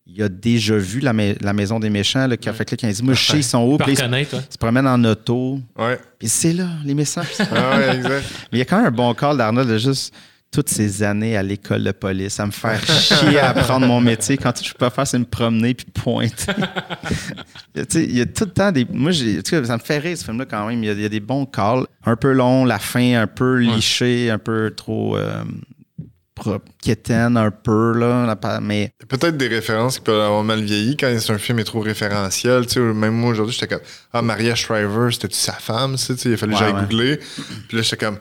il 0.06 0.22
a 0.22 0.28
déjà 0.28 0.76
vu 0.76 1.00
la, 1.00 1.12
ma- 1.12 1.32
la 1.40 1.52
maison 1.52 1.80
des 1.80 1.88
méchants, 1.90 2.26
là, 2.26 2.36
qui 2.36 2.48
a 2.48 2.52
fait 2.52 2.64
que 2.64 2.72
là, 2.72 2.76
quand 2.80 2.88
il 2.88 2.94
dit, 2.94 3.02
moi, 3.02 3.14
je 3.14 3.24
sais, 3.24 3.38
ils 3.38 3.42
sont 3.44 3.58
hauts, 3.60 3.78
puis 3.78 3.92
il 3.92 3.96
se- 3.96 4.02
reconnaître, 4.02 4.30
toi. 4.30 4.40
il 4.48 4.52
se 4.52 4.58
promène 4.58 4.86
en 4.86 5.02
auto, 5.04 5.60
Ouais. 5.78 5.98
puis 6.18 6.28
c'est 6.28 6.52
là, 6.52 6.68
les 6.84 6.94
méchants. 6.94 7.22
Ah 7.50 7.76
ouais, 7.78 7.96
exact. 7.96 8.24
Mais 8.52 8.58
il 8.58 8.58
y 8.58 8.62
a 8.62 8.64
quand 8.66 8.76
même 8.76 8.86
un 8.86 8.90
bon 8.90 9.12
call 9.14 9.36
d'Arnold 9.38 9.68
de 9.68 9.78
juste 9.78 10.14
toutes 10.52 10.68
ces 10.68 11.02
années 11.02 11.36
à 11.36 11.42
l'école 11.42 11.82
de 11.82 11.90
police, 11.90 12.38
à 12.38 12.46
me 12.46 12.52
faire 12.52 12.80
chier 12.86 13.40
à 13.40 13.48
apprendre 13.50 13.86
mon 13.88 14.00
métier 14.00 14.36
quand 14.36 14.52
je 14.62 14.72
peux 14.72 14.88
faire, 14.88 15.04
c'est 15.06 15.18
me 15.18 15.24
promener 15.24 15.74
puis 15.74 15.86
pointer. 15.92 16.52
Tu 17.74 17.82
sais, 17.88 18.04
il 18.04 18.16
y 18.16 18.20
a 18.20 18.26
tout 18.26 18.44
le 18.44 18.50
temps 18.52 18.70
des. 18.70 18.86
Moi, 18.88 19.10
ça 19.12 19.76
me 19.76 19.82
fait 19.82 19.98
rire 19.98 20.16
ce 20.16 20.24
film-là 20.24 20.44
quand 20.48 20.66
même. 20.68 20.82
Il 20.84 20.86
y, 20.86 20.90
a, 20.90 20.92
il 20.92 21.00
y 21.00 21.04
a 21.04 21.08
des 21.08 21.18
bons 21.20 21.44
calls. 21.44 21.86
Un 22.04 22.14
peu 22.14 22.32
long, 22.32 22.64
la 22.64 22.78
fin 22.78 23.20
un 23.20 23.26
peu 23.26 23.56
lichée, 23.56 24.30
un 24.30 24.38
peu 24.38 24.72
trop. 24.76 25.16
Euh, 25.16 25.42
quétaine 26.82 27.36
un 27.36 27.50
peu, 27.50 27.92
là. 27.96 28.36
Mais 28.60 28.90
Peut-être 29.08 29.36
des 29.36 29.48
références 29.48 29.98
qui 29.98 30.04
peuvent 30.04 30.20
avoir 30.20 30.42
mal 30.44 30.62
vieilli 30.62 30.96
quand 30.96 31.14
c'est 31.18 31.32
un 31.32 31.38
film 31.38 31.58
est 31.60 31.64
trop 31.64 31.80
référentiel. 31.80 32.66
Tu 32.66 32.74
sais, 32.74 32.80
même 32.80 33.14
moi 33.14 33.30
aujourd'hui, 33.30 33.54
j'étais 33.58 33.74
comme 33.74 33.84
Ah, 34.12 34.22
Maria 34.22 34.54
Shriver, 34.54 35.08
c'était-tu 35.12 35.36
sa 35.36 35.52
femme? 35.52 35.96
Tu 35.96 36.16
sais, 36.16 36.28
il 36.28 36.34
a 36.34 36.36
fallu 36.36 36.52
que 36.52 36.58
Ouais, 36.58 36.64
j'aille 36.64 36.74
ouais. 36.74 36.80
googler. 36.82 37.16
Puis 37.68 37.76
là, 37.76 37.82
j'étais 37.82 37.96
comme 38.04 38.18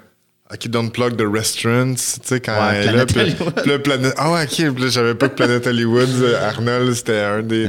OK, 0.54 0.68
don't 0.68 0.92
plug 0.92 1.16
the 1.18 1.26
restaurants. 1.28 1.96
Tu 1.96 2.02
sais, 2.24 2.40
quand 2.40 2.54
Ouais, 2.54 2.76
elle 2.76 2.90
est 2.90 2.98
là. 2.98 3.06
Puis 3.06 3.70
là, 3.72 3.80
Planète- 3.80 4.14
Ah, 4.18 4.32
ouais, 4.32 4.44
OK. 4.44 4.74
Puis 4.74 4.84
là, 4.84 4.90
j'avais 4.90 5.16
pas 5.16 5.30
que 5.30 5.36
Planète 5.36 5.66
Hollywood. 5.66 6.10
euh, 6.22 6.48
Arnold, 6.50 6.94
c'était 6.94 7.20
un 7.20 7.42
des. 7.42 7.68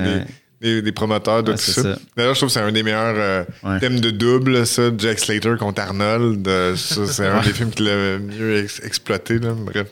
Des, 0.65 0.83
des 0.83 0.93
promoteurs 0.93 1.43
de 1.45 1.53
Ouais, 1.53 1.57
tout 1.57 1.63
ça. 1.63 1.83
ça. 1.83 1.99
D'ailleurs, 2.17 2.35
je 2.35 2.41
trouve 2.41 2.49
que 2.49 2.53
c'est 2.55 2.61
un 2.61 2.73
des 2.73 2.83
meilleurs 2.83 3.15
euh, 3.17 3.45
Ouais. 3.63 3.79
thèmes 3.79 4.01
de 4.01 4.11
double, 4.11 4.67
ça, 4.67 4.91
Jack 4.99 5.19
Slater 5.21 5.55
contre 5.59 5.81
Arnold. 5.83 6.47
Euh, 6.49 6.75
ça, 6.75 7.07
c'est 7.07 7.27
un 7.27 7.41
des 7.43 7.53
films 7.53 7.71
qui 7.71 7.83
l'a 7.85 8.19
mieux 8.19 8.65
ex- 8.65 8.81
exploité. 8.85 9.39
Là. 9.39 9.53
Bref. 9.55 9.87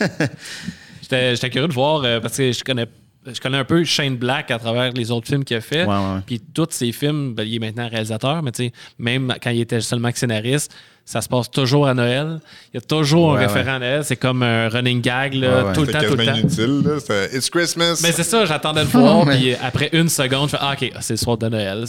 J'étais 1.10 1.50
curieux 1.50 1.68
de 1.68 1.72
voir 1.72 2.02
euh, 2.04 2.20
parce 2.20 2.36
que 2.38 2.52
je 2.52 2.64
connais, 2.64 2.86
je 3.26 3.38
connais 3.40 3.58
un 3.58 3.64
peu 3.64 3.84
Shane 3.84 4.16
Black 4.16 4.50
à 4.50 4.58
travers 4.58 4.92
les 4.92 5.10
autres 5.10 5.26
films 5.26 5.44
qu'il 5.44 5.56
a 5.56 5.60
fait. 5.60 5.84
Ouais, 5.84 5.94
ouais. 5.94 6.20
Puis 6.26 6.40
tous 6.54 6.68
ses 6.70 6.90
films, 6.92 7.34
ben, 7.34 7.42
il 7.46 7.56
est 7.56 7.58
maintenant 7.58 7.88
réalisateur, 7.88 8.42
mais 8.42 8.50
même 8.98 9.34
quand 9.42 9.50
il 9.50 9.60
était 9.60 9.80
seulement 9.80 10.10
scénariste, 10.14 10.72
ça 11.04 11.20
se 11.20 11.28
passe 11.28 11.50
toujours 11.50 11.86
à 11.88 11.94
Noël. 11.94 12.40
Il 12.72 12.76
y 12.76 12.78
a 12.78 12.80
toujours 12.80 13.32
Ouais, 13.32 13.44
un 13.44 13.46
référent 13.48 13.74
à 13.74 13.78
Noël. 13.80 14.04
C'est 14.04 14.16
comme 14.16 14.42
un 14.42 14.68
running 14.68 15.00
gag 15.00 15.34
là, 15.34 15.48
Ouais, 15.62 15.62
ouais. 15.68 15.72
tout 15.74 15.80
le 15.82 15.92
temps, 15.92 15.98
tout 16.00 16.16
le 16.16 16.16
quasiment 16.16 16.32
temps. 16.34 16.40
inutile. 16.40 16.82
Là. 16.84 17.00
C'était 17.00 17.36
It's 17.36 17.50
Christmas. 17.50 18.00
Mais 18.02 18.12
c'est 18.12 18.22
ça, 18.24 18.44
j'attendais 18.44 18.80
de 18.84 18.88
voir. 18.88 19.26
Puis 19.30 19.54
après 19.54 19.90
une 19.92 20.08
seconde, 20.08 20.48
je 20.48 20.56
fais 20.56 20.62
Ah, 20.62 20.74
OK, 20.80 20.90
c'est 21.00 21.14
le 21.14 21.16
soir 21.18 21.36
de 21.36 21.48
Noël. 21.48 21.84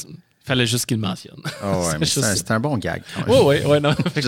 Fallait 0.46 0.66
juste 0.66 0.86
qu'il 0.88 0.98
le 0.98 1.08
mentionne. 1.08 1.38
Ah 1.62 1.80
ouais, 1.80 1.86
mais 2.00 2.06
C'est 2.06 2.20
un, 2.22 2.32
juste- 2.34 2.46
c'est 2.46 2.52
un 2.52 2.60
bon 2.60 2.78
gag. 2.78 3.02
Oui, 3.30 3.38
oui, 3.46 3.56
oui, 3.66 3.80
non. 3.80 3.96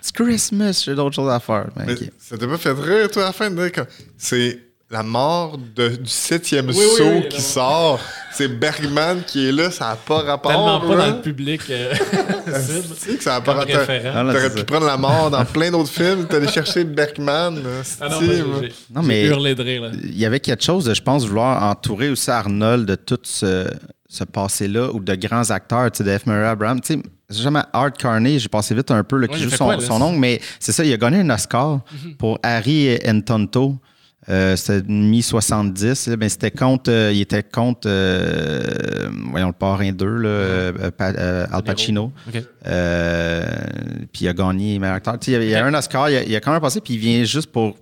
C'est 0.00 0.12
Christmas, 0.14 0.82
j'ai 0.86 0.94
d'autres 0.94 1.14
choses 1.16 1.30
à 1.30 1.38
faire. 1.40 1.66
Mais 1.76 1.84
Mais 1.86 1.94
ça 2.18 2.38
t'a 2.38 2.46
pas 2.46 2.56
fait 2.58 2.72
rire, 2.72 3.10
toi, 3.10 3.24
à 3.24 3.26
la 3.26 3.32
fin, 3.32 3.50
de 3.50 3.56
dire 3.56 3.72
que 3.72 3.80
c'est 4.16 4.58
la 4.90 5.02
mort 5.02 5.58
de- 5.76 5.96
du 5.96 6.08
septième 6.10 6.68
oui, 6.68 6.74
saut 6.96 7.04
oui, 7.04 7.28
qui 7.28 7.40
sort. 7.42 8.00
C'est 8.32 8.48
Bergman 8.48 9.22
qui 9.26 9.48
est 9.48 9.52
là, 9.52 9.70
ça 9.70 9.88
n'a 9.90 9.96
pas 9.96 10.22
rapport. 10.22 10.50
Tellement 10.50 10.80
pas 10.80 10.96
là. 10.96 11.10
dans 11.10 11.16
le 11.16 11.22
public. 11.22 11.60
euh. 11.70 11.92
Tu 12.46 12.94
sais 12.96 13.16
que 13.16 13.22
ça 13.22 13.32
n'a 13.32 13.40
pas 13.42 13.52
rapport. 13.54 13.76
Ah, 13.88 14.22
là, 14.22 14.32
T'aurais 14.32 14.42
c'est 14.44 14.52
pu 14.54 14.58
ça. 14.60 14.64
prendre 14.64 14.86
la 14.86 14.96
mort 14.96 15.30
dans 15.30 15.44
plein 15.44 15.70
d'autres 15.70 15.90
films. 15.90 16.26
T'es 16.26 16.36
allé 16.36 16.48
chercher 16.48 16.84
Bergman. 16.84 17.60
Ah 18.00 18.08
non, 18.08 19.02
mais 19.02 19.28
Non, 19.28 19.42
il 20.04 20.18
y 20.18 20.24
avait 20.24 20.40
quelque 20.40 20.64
chose 20.64 20.84
de, 20.86 20.94
je 20.94 21.02
pense, 21.02 21.26
vouloir 21.26 21.62
entourer 21.64 22.08
aussi 22.10 22.30
Arnold 22.30 22.86
de 22.86 22.94
tout 22.94 23.18
ce, 23.24 23.66
ce 24.08 24.24
passé-là 24.24 24.90
ou 24.94 25.00
de 25.00 25.14
grands 25.16 25.50
acteurs, 25.50 25.90
tu 25.90 25.98
sais, 25.98 26.04
de 26.10 26.16
F. 26.16 26.24
Murray 26.26 26.46
Abraham. 26.46 26.80
Tu 26.80 26.94
sais, 26.94 27.02
c'est 27.28 27.42
jamais 27.42 27.60
Art 27.74 27.92
Carney, 27.92 28.38
j'ai 28.38 28.48
passé 28.48 28.74
vite 28.74 28.90
un 28.90 29.04
peu, 29.04 29.18
là, 29.18 29.26
qui 29.28 29.34
Ouais, 29.34 29.40
joue 29.40 29.50
son, 29.50 29.64
quoi, 29.66 29.76
là? 29.76 29.82
son 29.82 30.00
oncle, 30.00 30.18
mais 30.18 30.40
c'est 30.58 30.72
ça, 30.72 30.82
il 30.84 30.92
a 30.92 30.96
gagné 30.96 31.18
un 31.20 31.28
Oscar 31.30 31.80
pour 32.18 32.38
Harry 32.42 32.98
Entonto. 33.06 33.76
Euh, 34.30 34.56
c'était 34.56 34.82
mi-70. 34.86 36.10
là, 36.10 36.16
Ben, 36.16 36.28
c'était 36.28 36.50
contre, 36.50 36.90
euh, 36.90 37.10
il 37.12 37.20
était 37.22 37.42
contre, 37.42 37.88
euh, 37.88 39.08
voyons, 39.30 39.46
le 39.48 39.52
parrain 39.54 39.90
2, 39.92 40.06
là, 40.06 40.28
euh, 40.28 40.90
Pa- 40.90 41.46
Al 41.50 41.62
Pacino. 41.62 42.12
Puis 44.12 44.24
il 44.24 44.28
a 44.28 44.32
gagné 44.32 44.78
meilleur 44.78 44.96
acteur. 44.96 45.16
Il 45.26 45.32
y 45.32 45.36
a, 45.36 45.42
il 45.42 45.48
y 45.50 45.54
a 45.54 45.64
un 45.64 45.74
Oscar, 45.74 46.10
il 46.10 46.16
a, 46.16 46.22
il 46.24 46.36
a 46.36 46.40
quand 46.40 46.52
même 46.52 46.60
passé, 46.60 46.80
puis 46.80 46.94
il 46.94 47.00
vient 47.00 47.24
juste 47.24 47.50
pour 47.50 47.76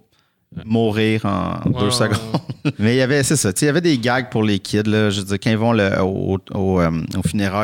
mourir 0.65 1.25
en 1.27 1.69
Ouais, 1.69 1.81
deux 1.81 1.87
ouais, 1.87 1.91
secondes. 1.91 2.41
Mais 2.79 2.95
il 2.95 2.99
y 2.99 3.03
avait, 3.03 3.23
c'est 3.23 3.37
ça, 3.37 3.51
il 3.61 3.65
y 3.65 3.69
avait 3.69 3.81
des 3.81 3.99
gags 3.99 4.31
pour 4.31 4.43
les 4.43 4.59
kids. 4.59 4.85
Là, 4.87 5.11
je 5.11 5.21
veux 5.21 5.27
dire, 5.27 5.39
quand 5.43 5.51
ils 5.51 5.57
vont 5.59 5.73
le- 5.73 6.01
au, 6.01 6.39
au, 6.55 6.81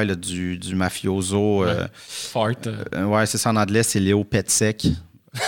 là, 0.05 0.14
du, 0.16 0.59
du 0.59 0.75
mafioso, 0.75 1.64
euh, 1.64 1.87
Fart. 1.95 2.55
ouais, 3.07 3.27
c'est 3.27 3.38
ça 3.38 3.51
en 3.51 3.57
anglais, 3.57 3.83
c'est 3.83 4.01
Léo 4.01 4.25
Petsek. 4.25 4.88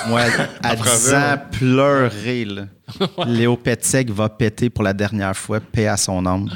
Moi, 0.08 0.22
à 0.62 0.76
10 0.76 0.82
français, 0.82 1.16
ans, 1.16 1.38
pleurer, 1.50 2.44
là. 2.44 2.62
Léo 3.26 3.56
Petsek 3.56 4.10
va 4.10 4.28
péter 4.28 4.70
pour 4.70 4.84
la 4.84 4.92
dernière 4.92 5.36
fois, 5.36 5.60
paix 5.60 5.86
à 5.86 5.96
son 5.96 6.24
âme. 6.26 6.50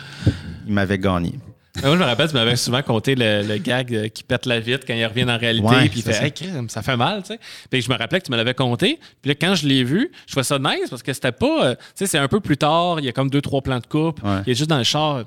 Il 0.67 0.73
m'avait 0.75 0.99
gagné. 0.99 1.35
Moi, 1.83 1.95
je 1.95 2.01
me 2.01 2.05
rappelle, 2.05 2.27
tu 2.29 2.35
m'avais 2.35 2.57
souvent 2.57 2.83
conté 2.83 3.15
le, 3.15 3.43
le 3.47 3.57
gag 3.59 3.95
euh, 3.95 4.09
qui 4.09 4.25
pète 4.25 4.47
la 4.47 4.59
vitre 4.59 4.85
quand 4.85 4.95
il 4.95 5.07
revient 5.07 5.23
en 5.31 5.39
réalité. 5.39 5.65
Ouais, 5.69 5.89
puis 5.89 6.01
il 6.01 6.03
fait 6.03 6.13
ça. 6.13 6.25
Hey, 6.27 6.33
ça 6.67 6.83
fait 6.83 6.97
mal, 6.97 7.23
tu 7.23 7.29
sais. 7.29 7.39
Puis 7.71 7.83
je 7.83 7.89
me 7.89 7.97
rappelais 7.97 8.19
que 8.21 8.27
tu 8.27 8.33
me 8.33 8.37
l'avais 8.37 8.55
conté. 8.55 8.99
Puis 9.23 9.29
là, 9.31 9.35
quand 9.41 9.55
je 9.55 9.65
l'ai 9.69 9.85
vu, 9.85 10.11
je 10.27 10.33
trouvais 10.33 10.43
ça 10.43 10.59
nice 10.59 10.91
parce 10.91 11.05
que 11.05 11.13
c'était 11.13 11.31
pas. 11.31 11.67
euh, 11.67 11.75
tu 11.77 11.83
sais, 11.95 12.07
c'est 12.07 12.19
un 12.19 12.27
peu 12.27 12.41
plus 12.41 12.57
tard. 12.57 12.99
Il 12.99 13.05
y 13.07 13.09
a 13.09 13.13
comme 13.13 13.31
deux, 13.31 13.41
trois 13.41 13.63
plans 13.63 13.79
de 13.79 13.87
coupe. 13.87 14.21
Ouais. 14.25 14.41
Il 14.47 14.51
est 14.51 14.55
juste 14.57 14.71
dans 14.71 14.79
le 14.79 14.83
char. 14.85 15.25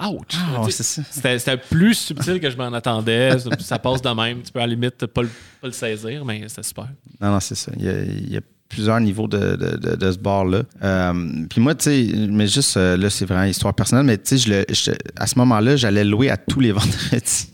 Ouch! 0.00 0.28
Ah. 0.54 0.62
C'était 0.68 1.56
plus 1.56 1.94
subtil 1.94 2.38
que 2.38 2.50
je 2.50 2.56
m'en 2.58 2.72
attendais. 2.74 3.38
Ça- 3.38 3.50
ça 3.58 3.78
passe 3.78 4.02
de 4.02 4.10
même. 4.10 4.42
Tu 4.42 4.52
peux 4.52 4.60
à 4.60 4.66
la 4.66 4.74
limite 4.74 5.06
pas 5.06 5.22
le, 5.22 5.28
pas 5.60 5.68
le 5.68 5.72
saisir, 5.72 6.22
mais 6.24 6.44
c'était 6.48 6.62
super. 6.64 6.88
Non, 7.18 7.30
non, 7.32 7.40
c'est 7.40 7.54
ça. 7.56 7.72
Il 7.78 7.84
y, 7.84 7.88
a, 7.88 8.02
il 8.02 8.32
y 8.32 8.36
a 8.36 8.40
plusieurs 8.68 9.00
niveaux 9.00 9.26
de, 9.28 9.56
de, 9.56 9.76
de- 9.76 9.96
de 9.96 10.12
ce 10.12 10.18
bar-là. 10.18 10.62
Euh, 10.82 11.12
puis 11.48 11.60
moi, 11.60 11.74
tu 11.74 11.84
sais, 11.84 12.12
mais 12.30 12.46
juste, 12.46 12.76
euh, 12.76 12.96
là, 12.96 13.08
c'est 13.10 13.24
vraiment 13.24 13.44
histoire 13.44 13.72
personnelle, 13.74 14.04
mais 14.06 14.18
tu 14.18 14.36
sais, 14.36 14.38
je 14.38 14.50
le- 14.50 14.64
je- 14.70 14.90
à 15.16 15.26
ce 15.26 15.38
moment-là, 15.38 15.76
j'allais 15.76 16.04
louer 16.04 16.30
à 16.30 16.36
tous 16.36 16.60
les 16.60 16.72
vendredis. 16.72 17.50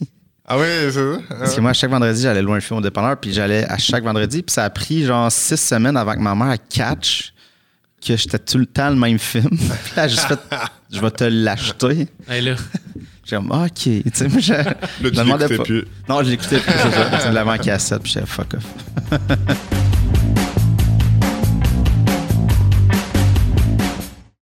Ah 0.47 0.59
oui, 0.59 0.65
c'est 0.67 0.93
ça? 0.93 1.01
Parce 1.39 1.55
que 1.55 1.61
moi, 1.61 1.71
à 1.71 1.73
chaque 1.73 1.91
vendredi, 1.91 2.21
j'allais 2.23 2.43
louer 2.43 2.57
un 2.57 2.61
film 2.61 2.79
au 2.81 2.83
dépanneur, 2.83 3.17
puis 3.19 3.33
j'allais 3.33 3.65
à 3.65 3.79
chaque 3.79 4.05
vendredi. 4.05 4.43
Puis 4.43 4.53
ça 4.53 4.65
a 4.65 4.71
pris 4.71 5.05
genre 5.05 5.31
six 5.33 5.57
semaines 5.57 5.97
avant 5.97 6.15
que 6.15 6.21
ma 6.21 6.35
mère 6.35 6.57
catch 6.69 7.33
que 8.07 8.15
j'étais 8.17 8.39
tout 8.39 8.59
le 8.59 8.67
temps 8.67 8.91
le 8.91 8.97
même 8.97 9.19
film. 9.19 9.49
puis 9.57 9.93
là, 9.97 10.05
elle 10.05 10.11
juste 10.11 10.27
fait, 10.29 10.39
je 10.93 11.01
vais 11.01 11.11
te 11.11 11.25
l'acheter. 11.25 12.09
Hey, 12.29 12.43
là, 12.43 12.57
J'ai 13.25 13.37
comme, 13.37 13.51
OK. 13.53 13.73
Tu 13.75 14.03
sais, 14.13 14.29
moi, 14.29 14.41
je, 14.41 14.53
je 14.53 14.99
tu 14.99 15.05
me 15.05 15.11
demandais 15.13 15.49
l'écoutais 15.49 15.57
pas. 15.57 15.65
plus. 15.65 15.85
Non, 16.11 16.23
je 16.23 16.29
l'écoutais 16.31 16.59
plus. 16.59 16.73
c'est 16.73 17.19
ça. 17.21 17.29
Me 17.31 17.35
l'avais 17.35 17.51
en 17.53 17.57
cassette, 17.57 18.03
puis 18.03 18.13
j'étais 18.13 18.27
fuck 18.27 18.53
off. 18.55 19.21